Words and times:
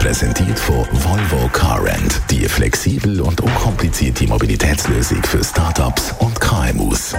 Präsentiert 0.00 0.58
von 0.58 0.86
Volvo 0.92 1.46
Car 1.52 1.84
Rent. 1.84 2.22
Die 2.30 2.48
flexibel 2.48 3.20
und 3.20 3.38
unkomplizierte 3.42 4.26
Mobilitätslösung 4.26 5.22
für 5.22 5.44
Startups 5.44 6.14
und 6.20 6.40
KMUs 6.40 7.14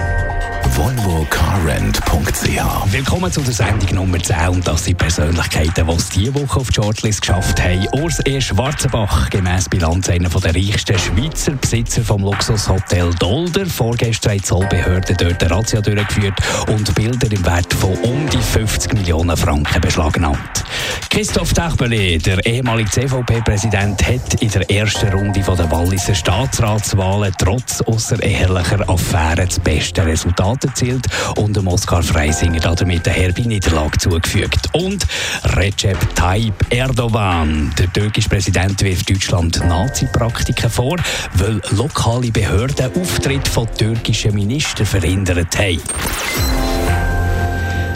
volvocarrent.ch. 0.74 2.92
Willkommen 2.92 3.30
zu 3.30 3.42
der 3.42 3.52
Sendung 3.52 3.94
Nummer 3.94 4.18
10 4.18 4.48
und 4.48 4.66
das 4.66 4.84
sind 4.84 4.96
Persönlichkeiten, 4.96 5.86
die 5.86 5.92
es 5.92 6.08
diese 6.08 6.34
Woche 6.34 6.60
auf 6.60 6.68
die 6.68 6.74
Shortlist 6.74 7.20
geschafft 7.20 7.62
haben. 7.62 7.86
Urs 7.92 8.20
E. 8.24 8.40
Schwarzenbach, 8.40 9.28
gemäss 9.28 9.68
Bilanz 9.68 10.08
einer 10.08 10.30
der 10.30 10.54
reichsten 10.54 10.98
Schweizer 10.98 11.52
Besitzer 11.52 12.02
vom 12.02 12.22
Luxushotel 12.22 13.12
Dolder. 13.18 13.66
Vorgestern 13.66 14.32
hat 14.32 14.38
die 14.38 14.44
Zollbehörde 14.44 15.14
dort 15.14 15.42
eine 15.42 15.54
Razzia 15.54 15.82
durchgeführt 15.82 16.38
und 16.68 16.94
Bilder 16.94 17.30
im 17.30 17.44
Wert 17.44 17.72
von 17.74 17.94
um 17.98 18.28
die 18.30 18.38
50 18.38 18.94
Millionen 18.94 19.36
Franken 19.36 19.80
beschlagnahmt. 19.80 20.64
Christoph 21.10 21.52
Techbele, 21.52 22.18
der 22.18 22.44
ehemalige 22.46 22.71
CVP-Präsident, 22.80 24.02
hat 24.02 24.40
in 24.40 24.48
der 24.48 24.70
ersten 24.70 25.08
Runde 25.10 25.40
der 25.40 25.70
Walliser 25.70 26.14
Staatsratswahlen 26.14 27.34
trotz 27.36 27.82
außerehelicher 27.82 28.88
Affären 28.88 29.46
das 29.46 29.60
beste 29.60 30.06
Resultat 30.06 30.64
erzielt 30.64 31.06
und 31.36 31.54
dem 31.54 31.68
Oskar 31.68 32.02
Freisinger 32.02 32.60
damit 32.60 33.06
eine 33.06 33.16
herbe 33.16 33.42
Niederlage 33.42 33.98
zugefügt. 33.98 34.70
Und 34.72 35.06
Recep 35.44 35.98
Tayyip 36.14 36.54
Erdogan, 36.70 37.74
der 37.78 37.92
türkische 37.92 38.30
Präsident, 38.30 38.82
wirft 38.82 39.10
Deutschland 39.10 39.62
Nazi-Praktiken 39.66 40.70
vor, 40.70 40.96
weil 41.34 41.60
lokale 41.72 42.30
Behörden 42.30 42.90
Auftritt 42.98 43.46
von 43.48 43.68
türkischen 43.76 44.34
Ministern 44.34 44.86
verhindert 44.86 45.58
haben. 45.58 46.71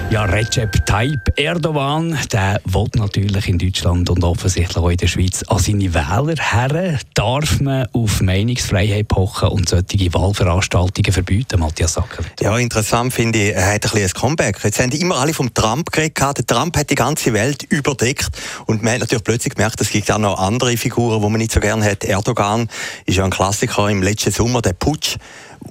Ja, 0.09 0.23
Recep 0.25 0.87
Tayyip 0.87 1.33
Erdogan, 1.37 2.17
der 2.31 2.61
will 2.65 2.87
natürlich 2.95 3.49
in 3.49 3.59
Deutschland 3.59 4.09
und 4.09 4.23
offensichtlich 4.23 4.77
auch 4.77 4.89
in 4.89 4.97
der 4.97 5.09
Schweiz 5.09 5.43
an 5.49 5.59
seine 5.59 5.93
Wähler 5.93 6.37
her. 6.37 6.99
Darf 7.15 7.61
man 7.61 7.89
auf 7.93 8.21
Meinungsfreiheit 8.21 9.09
pochen 9.09 9.49
und 9.49 9.69
solche 9.69 10.15
Wahlveranstaltungen 10.15 11.13
verbieten, 11.13 11.59
Matthias 11.59 11.95
Sacker? 11.95 12.23
Ja, 12.41 12.57
interessant 12.57 13.13
finde 13.15 13.49
ich, 13.49 13.55
er 13.55 13.67
hat 13.67 13.85
ein 13.85 13.91
bisschen 13.91 14.05
ein 14.05 14.13
Comeback. 14.13 14.61
Jetzt 14.63 14.79
haben 14.81 14.93
immer 14.93 15.17
alle 15.17 15.35
vom 15.35 15.53
Trump 15.53 15.91
geredet. 15.91 16.39
Der 16.39 16.47
Trump 16.47 16.77
hat 16.77 16.89
die 16.89 16.95
ganze 16.95 17.33
Welt 17.33 17.65
überdeckt 17.65 18.31
und 18.67 18.85
man 18.85 18.95
hat 18.95 19.01
natürlich 19.01 19.25
plötzlich 19.25 19.55
gemerkt, 19.57 19.81
es 19.81 19.91
gibt 19.91 20.09
auch 20.13 20.19
noch 20.19 20.39
andere 20.39 20.77
Figuren, 20.77 21.21
die 21.21 21.29
man 21.29 21.39
nicht 21.39 21.51
so 21.51 21.59
gerne 21.59 21.85
hat. 21.85 22.05
Erdogan 22.05 22.69
ist 23.07 23.17
ja 23.17 23.25
ein 23.25 23.31
Klassiker 23.31 23.91
im 23.91 24.05
letzten 24.05 24.31
Sommer, 24.31 24.63
der 24.63 24.75
Putsch 24.75 25.17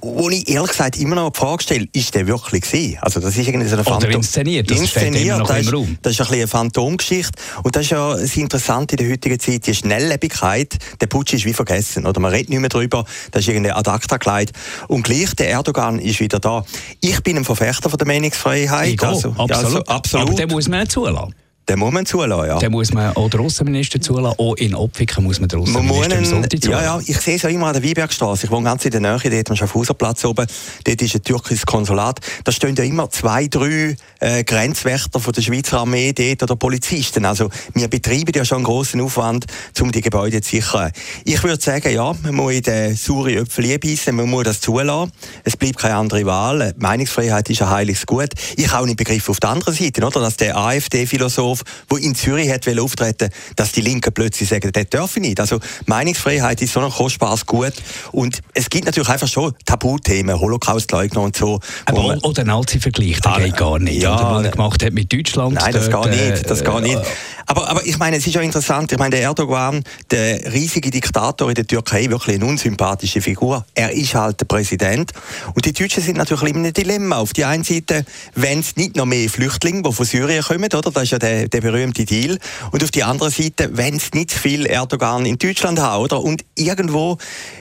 wo 0.02 0.30
ich 0.30 0.48
ehrlich 0.48 0.70
gesagt 0.70 0.98
immer 0.98 1.16
noch 1.16 1.30
die 1.30 1.38
Frage 1.38 1.62
stelle, 1.62 1.88
ist 1.92 2.14
der 2.14 2.26
wirklich 2.26 2.62
gewesen? 2.62 2.98
Also 3.00 3.20
das 3.20 3.36
ist 3.36 3.46
irgendwie 3.46 3.68
so 3.68 3.74
eine 3.74 3.84
Phantom... 3.84 4.08
Oder 4.08 4.16
inszeniert, 4.16 4.70
das 4.70 4.80
inszeniert, 4.80 5.48
das 5.48 5.60
ist, 5.60 5.72
Raum. 5.72 5.98
Das 6.02 6.12
ist 6.12 6.20
ein 6.20 6.26
bisschen 6.26 6.40
eine 6.40 6.48
Phantomgeschichte 6.48 7.32
und 7.62 7.76
das 7.76 7.82
ist 7.82 7.90
ja 7.90 8.16
das 8.16 8.36
Interessante 8.36 8.96
in 8.96 9.04
der 9.04 9.12
heutigen 9.12 9.38
Zeit, 9.38 9.66
die 9.66 9.74
Schnelllebigkeit, 9.74 10.76
der 11.00 11.06
Putsch 11.06 11.34
ist 11.34 11.44
wie 11.44 11.52
vergessen, 11.52 12.06
oder 12.06 12.20
man 12.20 12.32
redet 12.32 12.50
nicht 12.50 12.60
mehr 12.60 12.68
darüber, 12.68 13.04
das 13.30 13.42
ist 13.42 13.48
irgendwie 13.48 13.72
ad 13.72 13.90
acta 13.90 14.16
gelegt 14.16 14.52
und 14.88 15.02
gleich 15.02 15.34
der 15.34 15.50
Erdogan 15.50 15.98
ist 15.98 16.20
wieder 16.20 16.38
da. 16.38 16.64
Ich 17.00 17.22
bin 17.22 17.36
ein 17.36 17.44
Verfechter 17.44 17.90
von 17.90 17.98
der 17.98 18.06
Meinungsfreiheit. 18.06 18.94
Ich 18.94 19.02
also, 19.02 19.30
absolut. 19.30 19.50
Ja, 19.50 19.56
also, 19.56 19.84
absolut. 19.84 20.28
Aber 20.28 20.36
den 20.36 20.50
muss 20.50 20.68
man 20.68 20.80
nicht 20.80 20.92
zulassen. 20.92 21.34
Den 21.68 21.80
muss 21.80 21.92
man 21.92 22.06
zulassen, 22.06 22.46
ja. 22.46 22.58
Den 22.58 22.70
muss 22.70 22.92
man 22.92 23.16
auch 23.16 23.28
den 23.28 23.40
Außenminister 23.40 24.00
zulassen. 24.00 24.38
Auch 24.38 24.54
in 24.54 24.74
Opfiken 24.74 25.24
muss 25.24 25.40
man 25.40 25.48
den 25.48 25.60
Außenminister 25.60 26.60
zulassen. 26.60 26.70
Ja, 26.70 26.82
ja, 26.82 27.00
ich 27.04 27.18
sehe 27.18 27.34
es 27.36 27.42
ja 27.42 27.48
immer 27.48 27.66
an 27.66 27.72
der 27.72 27.82
Weinbergstraße. 27.82 28.46
Ich 28.46 28.52
wohne 28.52 28.64
ganz 28.64 28.84
in 28.84 28.92
der 28.92 29.00
Nähe, 29.00 29.18
dort 29.18 29.50
am 29.50 29.56
Schaffhauserplatz 29.56 30.24
oben. 30.24 30.46
Dort 30.84 31.02
ist 31.02 31.14
ein 31.16 31.22
türkisches 31.24 31.66
Konsulat. 31.66 32.20
Da 32.44 32.52
stehen 32.52 32.76
ja 32.76 32.84
immer 32.84 33.10
zwei, 33.10 33.48
drei 33.48 33.96
äh, 34.20 34.44
Grenzwächter 34.44 35.18
von 35.18 35.32
der 35.32 35.42
Schweizer 35.42 35.80
Armee 35.80 36.12
dort 36.12 36.44
oder 36.44 36.54
Polizisten. 36.54 37.24
Also 37.24 37.50
wir 37.74 37.88
betreiben 37.88 38.32
ja 38.32 38.44
schon 38.44 38.58
einen 38.58 38.64
grossen 38.64 39.00
Aufwand, 39.00 39.46
um 39.80 39.90
die 39.90 40.02
Gebäude 40.02 40.40
zu 40.42 40.50
sichern. 40.50 40.92
Ich 41.24 41.42
würde 41.42 41.60
sagen, 41.60 41.92
ja, 41.92 42.14
man 42.22 42.34
muss 42.34 42.52
in 42.52 42.62
den 42.62 42.94
sauren 42.94 43.38
Äpfel 43.38 43.72
einbeissen, 43.72 44.14
man 44.14 44.30
muss 44.30 44.44
das 44.44 44.60
zulassen. 44.60 45.10
Es 45.42 45.56
bleibt 45.56 45.78
keine 45.78 45.96
andere 45.96 46.24
Wahl. 46.26 46.74
Meinungsfreiheit 46.78 47.50
ist 47.50 47.62
ein 47.62 47.70
heiliges 47.70 48.06
Gut. 48.06 48.30
Ich 48.56 48.70
habe 48.70 48.82
auch 48.82 48.86
nicht 48.86 48.98
begriffen 48.98 49.32
auf 49.32 49.40
der 49.40 49.50
anderen 49.50 49.74
Seite, 49.74 50.06
oder, 50.06 50.20
dass 50.20 50.36
der 50.36 50.56
AfD-Philosoph 50.56 51.55
Bahnhof, 51.56 51.84
wo 51.88 51.96
in 51.96 52.14
Zürich 52.14 52.50
hat 52.50 52.66
auftreten 52.78 53.30
dass 53.54 53.72
die 53.72 53.80
Linken 53.80 54.12
plötzlich 54.12 54.48
sagen, 54.48 54.70
das 54.72 54.86
dürfen 54.88 55.22
nicht. 55.22 55.40
Also 55.40 55.60
Meinungsfreiheit 55.86 56.60
ist 56.62 56.72
so 56.72 56.80
ein 56.80 56.90
kostbares 56.90 57.46
Gut 57.46 57.72
und 58.12 58.40
es 58.54 58.68
gibt 58.70 58.86
natürlich 58.86 59.08
einfach 59.08 59.28
schon 59.28 59.54
Tabuthemen, 59.64 60.38
Holocaustleugner 60.38 61.20
und 61.20 61.36
so. 61.36 61.60
Aber 61.86 62.18
oder 62.22 62.44
Nazi-Vergleich, 62.44 63.20
der 63.20 63.32
ah, 63.32 63.38
geht 63.38 63.56
gar 63.56 63.78
nicht. 63.78 64.02
Ja, 64.02 64.14
oder, 64.14 64.36
was 64.36 64.44
er 64.44 64.50
gemacht 64.50 64.84
hat 64.84 64.92
mit 64.92 65.12
Deutschland. 65.12 65.54
Nein, 65.54 65.72
das 65.72 65.88
dort, 65.88 66.10
geht 66.10 66.30
nicht. 66.30 66.50
Das 66.50 66.60
äh, 66.60 66.64
geht 66.64 66.82
nicht. 66.82 67.00
Aber, 67.46 67.68
aber 67.68 67.86
ich 67.86 67.96
meine, 67.98 68.16
es 68.16 68.26
ist 68.26 68.34
ja 68.34 68.40
interessant. 68.40 68.90
Ich 68.90 68.98
meine, 68.98 69.10
der 69.10 69.22
Erdogan, 69.22 69.84
der 70.10 70.52
riesige 70.52 70.90
Diktator 70.90 71.48
in 71.48 71.54
der 71.54 71.66
Türkei, 71.66 72.10
wirklich 72.10 72.36
eine 72.36 72.44
unsympathische 72.44 73.20
Figur. 73.20 73.64
Er 73.74 73.92
ist 73.92 74.14
halt 74.14 74.40
der 74.40 74.46
Präsident. 74.46 75.12
Und 75.54 75.64
die 75.64 75.72
Deutschen 75.72 76.02
sind 76.02 76.16
natürlich 76.16 76.54
immer 76.54 76.66
ein 76.66 76.72
Dilemma. 76.72 77.18
Auf 77.18 77.32
die 77.32 77.44
einen 77.44 77.62
Seite, 77.62 78.04
wenn 78.34 78.58
es 78.58 78.74
nicht 78.74 78.96
noch 78.96 79.06
mehr 79.06 79.30
Flüchtlinge, 79.30 79.82
die 79.82 79.92
von 79.92 80.04
Syrien 80.04 80.42
kommen, 80.42 80.64
oder? 80.64 80.90
Das 80.90 81.04
ist 81.04 81.10
ja 81.12 81.18
der, 81.20 81.45
der 81.48 81.60
berühmte 81.60 82.04
Deal. 82.04 82.38
Und 82.72 82.82
auf 82.82 82.90
die 82.90 83.04
andere 83.04 83.30
Seite, 83.30 83.70
wenn 83.72 83.96
es 83.96 84.12
nicht 84.12 84.32
viel 84.32 84.66
Erdogan 84.66 85.26
in 85.26 85.38
Deutschland 85.38 85.80
hat, 85.80 85.98
oder? 85.98 86.22
Und 86.22 86.44
irgendwo, 86.56 87.18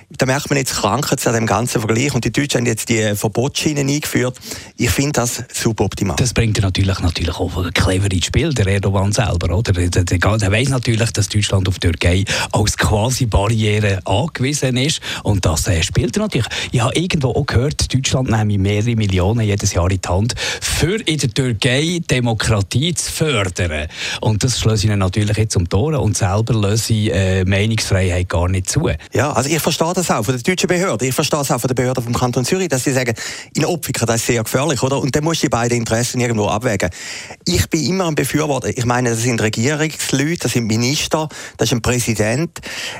da 0.09 0.25
merkt 0.25 0.49
man 0.49 0.57
jetzt 0.57 0.75
Krankheit 0.75 1.25
an 1.27 1.33
dem 1.33 1.45
ganzen 1.45 1.79
Vergleich. 1.81 2.13
Und 2.13 2.25
die 2.25 2.31
Deutschen 2.31 2.59
haben 2.59 2.67
jetzt 2.67 2.89
die 2.89 3.15
Verbotsschienen 3.15 3.89
eingeführt. 3.89 4.37
Ich 4.77 4.89
finde 4.89 5.13
das 5.13 5.43
super 5.53 5.85
optimal. 5.85 6.15
Das 6.17 6.33
bringt 6.33 6.61
natürlich, 6.61 6.99
natürlich 6.99 7.35
auch 7.35 7.71
clever 7.73 8.11
ins 8.11 8.25
Spiel, 8.25 8.53
der 8.53 8.67
Erdogan 8.67 9.11
selber, 9.11 9.55
oder? 9.55 9.73
Der, 9.73 9.89
der, 9.89 10.03
der 10.03 10.51
weiss 10.51 10.69
natürlich, 10.69 11.11
dass 11.11 11.29
Deutschland 11.29 11.67
auf 11.67 11.79
die 11.79 11.87
Türkei 11.87 12.25
als 12.51 12.77
quasi 12.77 13.25
Barriere 13.25 13.99
angewiesen 14.05 14.77
ist. 14.77 15.01
Und 15.23 15.45
das 15.45 15.67
äh, 15.67 15.81
spielt 15.83 16.15
er 16.17 16.23
natürlich. 16.23 16.47
Ich 16.71 16.81
habe 16.81 16.95
irgendwo 16.95 17.29
auch 17.29 17.45
gehört, 17.45 17.93
Deutschland 17.93 18.29
nehme 18.29 18.57
mehrere 18.57 18.95
Millionen 18.95 19.41
jedes 19.41 19.73
Jahr 19.73 19.89
in 19.91 19.99
die 20.01 20.07
Hand, 20.07 20.35
für 20.61 20.99
in 21.01 21.17
der 21.17 21.33
Türkei 21.33 22.01
Demokratie 22.09 22.93
zu 22.93 23.11
fördern. 23.11 23.74
Und 24.21 24.43
das 24.43 24.59
schließe 24.59 24.87
ihnen 24.87 24.99
natürlich 24.99 25.37
jetzt 25.37 25.55
um 25.55 25.67
Tore 25.67 25.99
und 25.99 26.17
selber 26.17 26.53
löse 26.53 26.93
äh, 26.93 27.45
Meinungsfreiheit 27.45 28.29
gar 28.29 28.47
nicht 28.47 28.69
zu. 28.69 28.89
Ja, 29.13 29.31
also 29.31 29.49
ich 29.49 29.59
verstehe 29.59 29.93
das 29.93 30.09
auch 30.11 30.23
von 30.23 30.35
der 30.35 30.43
deutschen 30.43 30.67
Behörde. 30.67 31.05
Ich 31.07 31.15
verstehe 31.15 31.41
es 31.41 31.51
auch 31.51 31.59
von 31.59 31.67
der 31.67 31.75
Behörde 31.75 32.01
vom 32.01 32.13
Kanton 32.13 32.45
Zürich, 32.45 32.69
dass 32.69 32.83
sie 32.83 32.93
sagen, 32.93 33.13
in 33.53 33.65
Opfiker, 33.65 34.05
das 34.05 34.17
ist 34.17 34.27
sehr 34.27 34.43
gefährlich, 34.43 34.81
oder? 34.83 34.99
Und 34.99 35.15
dann 35.15 35.23
musst 35.23 35.41
du 35.41 35.47
die 35.47 35.49
beiden 35.49 35.77
Interessen 35.77 36.19
irgendwo 36.19 36.47
abwägen. 36.47 36.89
Ich 37.45 37.69
bin 37.69 37.85
immer 37.85 38.07
ein 38.07 38.15
Befürworter. 38.15 38.69
Ich 38.69 38.85
meine, 38.85 39.11
das 39.11 39.21
sind 39.21 39.41
Regierungsleute, 39.41 40.39
das 40.39 40.53
sind 40.53 40.65
Minister, 40.67 41.29
das 41.57 41.69
ist 41.69 41.73
ein 41.73 41.81
Präsident. 41.81 42.59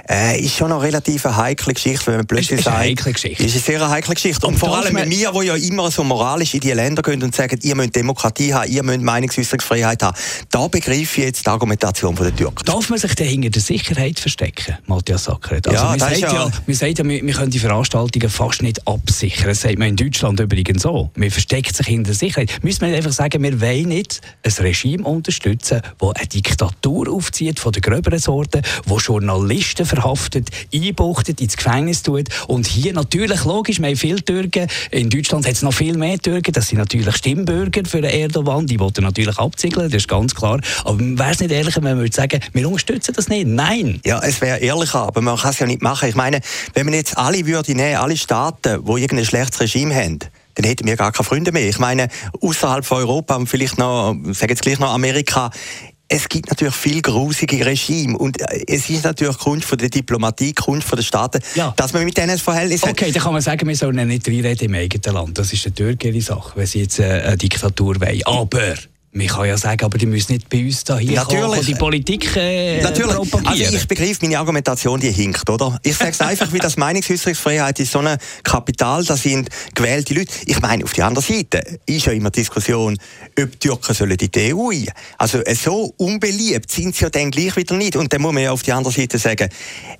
Äh, 0.09 0.39
ist 0.39 0.55
schon 0.55 0.71
eine 0.71 0.81
relativ 0.81 1.25
heikle 1.25 1.73
Geschichte, 1.73 2.07
wenn 2.07 2.17
man 2.17 2.27
plötzlich 2.27 2.59
ist, 2.59 2.65
sagt. 2.65 2.77
Eine 2.77 2.89
heikle 2.89 3.13
Geschichte. 3.13 3.43
Ist 3.43 3.53
eine 3.53 3.61
sehr 3.61 3.89
heikle 3.89 4.13
Geschichte. 4.13 4.45
Und, 4.45 4.53
und 4.53 4.59
vor 4.59 4.77
allem 4.77 4.93
mit 4.93 5.07
mir, 5.07 5.33
wo 5.33 5.41
ja 5.41 5.55
immer 5.55 5.89
so 5.91 6.03
moralisch 6.03 6.53
in 6.53 6.59
die 6.59 6.71
Länder 6.71 7.01
gehen 7.01 7.21
und 7.23 7.35
sagen, 7.35 7.59
ihr 7.61 7.75
müsst 7.75 7.95
Demokratie 7.95 8.53
haben, 8.53 8.71
ihr 8.71 8.83
müsst 8.83 9.01
Meinungsäußerungsfreiheit 9.01 10.03
haben. 10.03 10.17
Da 10.51 10.64
begreife 10.69 11.01
ich 11.01 11.25
jetzt 11.25 11.45
die 11.45 11.49
Argumentation 11.49 12.15
der 12.15 12.35
Türken. 12.35 12.65
Darf 12.65 12.89
man 12.89 12.99
sich 12.99 13.13
denn 13.15 13.27
hinter 13.27 13.49
der 13.49 13.61
Sicherheit 13.61 14.19
verstecken, 14.19 14.77
Matthias 14.87 15.25
Sackert? 15.25 15.67
Also 15.67 15.83
ja, 15.83 15.89
man, 15.89 15.99
sagt 15.99 16.17
ja, 16.17 16.33
ja, 16.33 16.51
man 16.65 16.75
sagt 16.75 16.99
ja, 16.99 17.05
wir, 17.05 17.25
wir 17.25 17.33
können 17.33 17.51
die 17.51 17.59
Veranstaltungen 17.59 18.29
fast 18.29 18.61
nicht 18.61 18.87
absichern. 18.87 19.47
Das 19.47 19.61
sagt 19.61 19.77
man 19.77 19.89
in 19.89 19.95
Deutschland 19.95 20.39
übrigens 20.39 20.83
so. 20.83 21.09
Man 21.15 21.31
versteckt 21.31 21.75
sich 21.75 21.87
hinter 21.87 22.09
der 22.09 22.15
Sicherheit. 22.15 22.51
Müssen 22.63 22.81
wir 22.81 22.87
nicht 22.89 22.97
einfach 22.97 23.11
sagen, 23.11 23.41
wir 23.43 23.61
wollen 23.61 23.89
nicht 23.89 24.21
ein 24.43 24.51
Regime 24.59 25.03
unterstützen, 25.03 25.81
das 25.99 26.15
eine 26.15 26.27
Diktatur 26.27 27.11
aufzieht 27.11 27.59
von 27.59 27.71
der 27.71 27.81
gröberen 27.81 28.19
Sorte, 28.19 28.61
wo 28.85 28.97
Journalisten 28.97 29.85
verhaftet, 29.85 30.49
einbuchtet, 30.73 31.41
ins 31.41 31.57
Gefängnis 31.57 32.03
tut 32.03 32.29
und 32.47 32.67
hier 32.67 32.93
natürlich, 32.93 33.43
logisch, 33.45 33.79
wir 33.79 33.87
haben 33.87 33.95
viele 33.95 34.23
Türken, 34.23 34.67
in 34.91 35.09
Deutschland 35.09 35.45
hat 35.45 35.53
es 35.53 35.61
noch 35.61 35.73
viel 35.73 35.97
mehr 35.97 36.17
Türken, 36.19 36.51
das 36.53 36.67
sind 36.67 36.77
natürlich 36.77 37.15
Stimmbürger 37.15 37.83
für 37.85 38.01
Erdogan, 38.01 38.67
die 38.67 38.79
wollen 38.79 38.93
natürlich 38.99 39.37
abziegeln, 39.37 39.89
das 39.89 40.03
ist 40.03 40.07
ganz 40.07 40.33
klar, 40.33 40.44
aber 40.45 40.99
wäre 40.99 41.31
es 41.31 41.39
nicht 41.39 41.51
ehrlicher, 41.51 41.83
wenn 41.83 41.95
man 41.95 41.99
würde 41.99 42.15
sagen, 42.15 42.39
wir 42.53 42.67
unterstützen 42.67 43.13
das 43.15 43.27
nicht? 43.27 43.47
Nein. 43.47 43.99
Ja, 44.05 44.19
es 44.23 44.41
wäre 44.41 44.59
ehrlicher, 44.59 45.03
aber 45.03 45.21
man 45.21 45.37
kann 45.37 45.51
es 45.51 45.59
ja 45.59 45.65
nicht 45.65 45.81
machen. 45.81 46.09
Ich 46.09 46.15
meine, 46.15 46.41
wenn 46.73 46.85
man 46.85 46.93
jetzt 46.93 47.17
alle 47.17 47.45
würde 47.45 47.73
nehmen, 47.73 47.97
alle 47.97 48.17
Staaten, 48.17 48.83
die 48.85 49.01
irgendein 49.01 49.25
schlechtes 49.25 49.59
Regime 49.59 49.93
haben, 49.93 50.19
dann 50.55 50.65
hätten 50.65 50.87
wir 50.87 50.95
gar 50.95 51.11
keine 51.11 51.25
Freunde 51.25 51.51
mehr. 51.51 51.67
Ich 51.67 51.79
meine, 51.79 52.07
außerhalb 52.41 52.85
von 52.85 52.99
Europa 52.99 53.35
und 53.35 53.47
vielleicht 53.47 53.77
noch, 53.77 54.15
sage 54.31 54.53
jetzt 54.53 54.61
gleich 54.61 54.79
noch 54.79 54.93
Amerika, 54.93 55.51
es 56.07 56.29
gibt 56.29 56.49
natürlich 56.49 56.75
viel 56.75 57.01
grusige 57.01 57.65
Regime 57.65 58.17
und 58.17 58.39
äh, 58.39 58.63
es 58.67 58.89
ist 58.89 59.03
natürlich 59.03 59.37
Kunst 59.37 59.65
von 59.65 59.77
der 59.77 59.89
Diplomatie, 59.89 60.53
Kunst 60.53 60.87
von 60.87 60.97
den 60.97 61.03
Staaten, 61.03 61.41
ja. 61.55 61.73
dass 61.75 61.93
man 61.93 62.05
mit 62.05 62.15
denen 62.15 62.31
ein 62.31 62.37
Verhältnis 62.37 62.83
hat. 62.83 62.91
Okay, 62.91 63.11
dann 63.11 63.23
kann 63.23 63.33
man 63.33 63.41
sagen, 63.41 63.67
wir 63.67 63.75
sollen 63.75 64.07
nicht 64.07 64.27
reinreden 64.27 64.67
im 64.67 64.75
eigenen 64.75 65.13
Land. 65.13 65.37
Das 65.37 65.51
ist 65.51 65.65
eine 65.65 65.75
türkische 65.75 66.21
Sache, 66.21 66.51
wenn 66.55 66.67
sie 66.67 66.81
jetzt 66.81 66.99
äh, 66.99 67.23
eine 67.25 67.37
Diktatur 67.37 67.99
wollen. 67.99 68.21
Aber 68.25 68.75
Man 69.17 69.27
kann 69.27 69.45
ja 69.45 69.55
sagen, 69.55 69.85
aber 69.85 69.97
die 69.97 70.07
müssen 70.07 70.33
nicht 70.33 70.49
bei 70.49 70.61
uns 70.61 70.83
da 70.83 70.97
hier 70.97 71.13
Natürlich. 71.13 71.45
kommen, 71.45 71.65
die 71.65 71.75
Politik 71.75 72.35
äh, 72.35 72.81
Natürlich. 72.81 73.15
propagieren. 73.15 73.47
Also 73.47 73.77
ich 73.77 73.87
begreife 73.87 74.17
meine 74.23 74.37
Argumentation, 74.37 74.99
die 74.99 75.09
hinkt, 75.09 75.49
oder? 75.49 75.79
Ich 75.83 75.95
sage 75.95 76.11
es 76.11 76.19
einfach, 76.19 76.51
wie 76.51 76.59
das 76.59 76.75
Meinungsäußerungsfreiheit 76.75 77.79
ist 77.79 77.93
so 77.93 77.99
ein 77.99 78.17
Kapital, 78.43 79.05
das 79.05 79.23
sind 79.23 79.47
gewählte 79.73 80.15
Leute. 80.15 80.33
Ich 80.47 80.59
meine, 80.59 80.83
auf 80.83 80.91
der 80.91 81.05
anderen 81.05 81.25
Seite 81.25 81.79
ist 81.85 82.05
ja 82.07 82.11
immer 82.11 82.29
Diskussion, 82.29 82.97
ob 83.39 83.51
die 83.51 83.57
Türken 83.69 83.93
sollen 83.93 84.17
in 84.19 84.29
die 84.29 84.53
EU 84.53 84.71
ein. 84.71 84.89
Also 85.17 85.37
äh, 85.45 85.55
so 85.55 85.93
unbeliebt 85.95 86.69
sind 86.69 86.93
sie 86.93 87.05
ja 87.05 87.09
dann 87.09 87.31
gleich 87.31 87.55
wieder 87.55 87.77
nicht. 87.77 87.95
Und 87.95 88.11
dann 88.11 88.21
muss 88.21 88.33
man 88.33 88.43
ja 88.43 88.51
auf 88.51 88.63
der 88.63 88.75
anderen 88.75 88.97
Seite 88.97 89.17
sagen, 89.17 89.47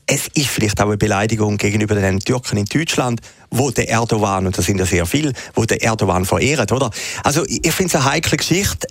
es 0.07 0.27
ist 0.33 0.47
vielleicht 0.47 0.81
auch 0.81 0.87
eine 0.87 0.97
Beleidigung 0.97 1.55
gegenüber 1.55 1.95
den 1.95 2.19
Türken 2.19 2.57
in 2.57 2.65
Deutschland, 2.65 3.21
wo 3.49 3.71
der 3.71 3.87
Erdogan, 3.87 4.45
und 4.45 4.57
das 4.57 4.65
sind 4.65 4.77
ja 4.77 4.85
sehr 4.85 5.05
viele, 5.05 5.31
wo 5.53 5.63
der 5.63 5.81
Erdogan 5.81 6.25
verehrt, 6.25 6.73
oder? 6.73 6.89
Also 7.23 7.45
ich 7.47 7.71
finde 7.71 7.91
es 7.91 7.95
eine 7.95 8.11
heikle 8.11 8.35
Geschichte 8.35 8.89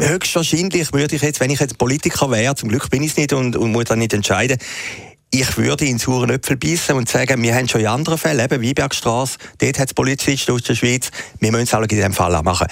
höchstwahrscheinlich 0.00 0.92
würde 0.92 1.16
ich 1.16 1.22
jetzt, 1.22 1.40
wenn 1.40 1.50
ich 1.50 1.60
jetzt 1.60 1.78
Politiker 1.78 2.30
wäre, 2.30 2.54
zum 2.54 2.68
Glück 2.68 2.90
bin 2.90 3.02
ich 3.02 3.12
es 3.12 3.16
nicht 3.16 3.32
und, 3.32 3.56
und 3.56 3.72
muss 3.72 3.84
dann 3.84 3.98
nicht 3.98 4.14
entscheiden, 4.14 4.58
ich 5.30 5.58
würde 5.58 5.84
in 5.84 5.98
sauren 5.98 6.30
Äpfel 6.30 6.56
beißen 6.56 6.94
und 6.96 7.08
sagen, 7.08 7.42
wir 7.42 7.54
haben 7.54 7.68
schon 7.68 7.82
in 7.82 7.86
anderen 7.86 8.18
Fällen, 8.18 8.44
eben 8.44 8.60
Wiebergstrasse, 8.62 9.36
dort 9.58 9.78
hat 9.78 9.88
es 9.88 9.94
Polizisten 9.94 10.52
aus 10.52 10.62
der 10.62 10.74
Schweiz, 10.74 11.10
wir 11.40 11.50
müssen 11.52 11.64
es 11.64 11.74
auch 11.74 11.82
in 11.82 11.88
diesem 11.88 12.12
Fall 12.12 12.34
auch 12.34 12.42
machen. 12.42 12.66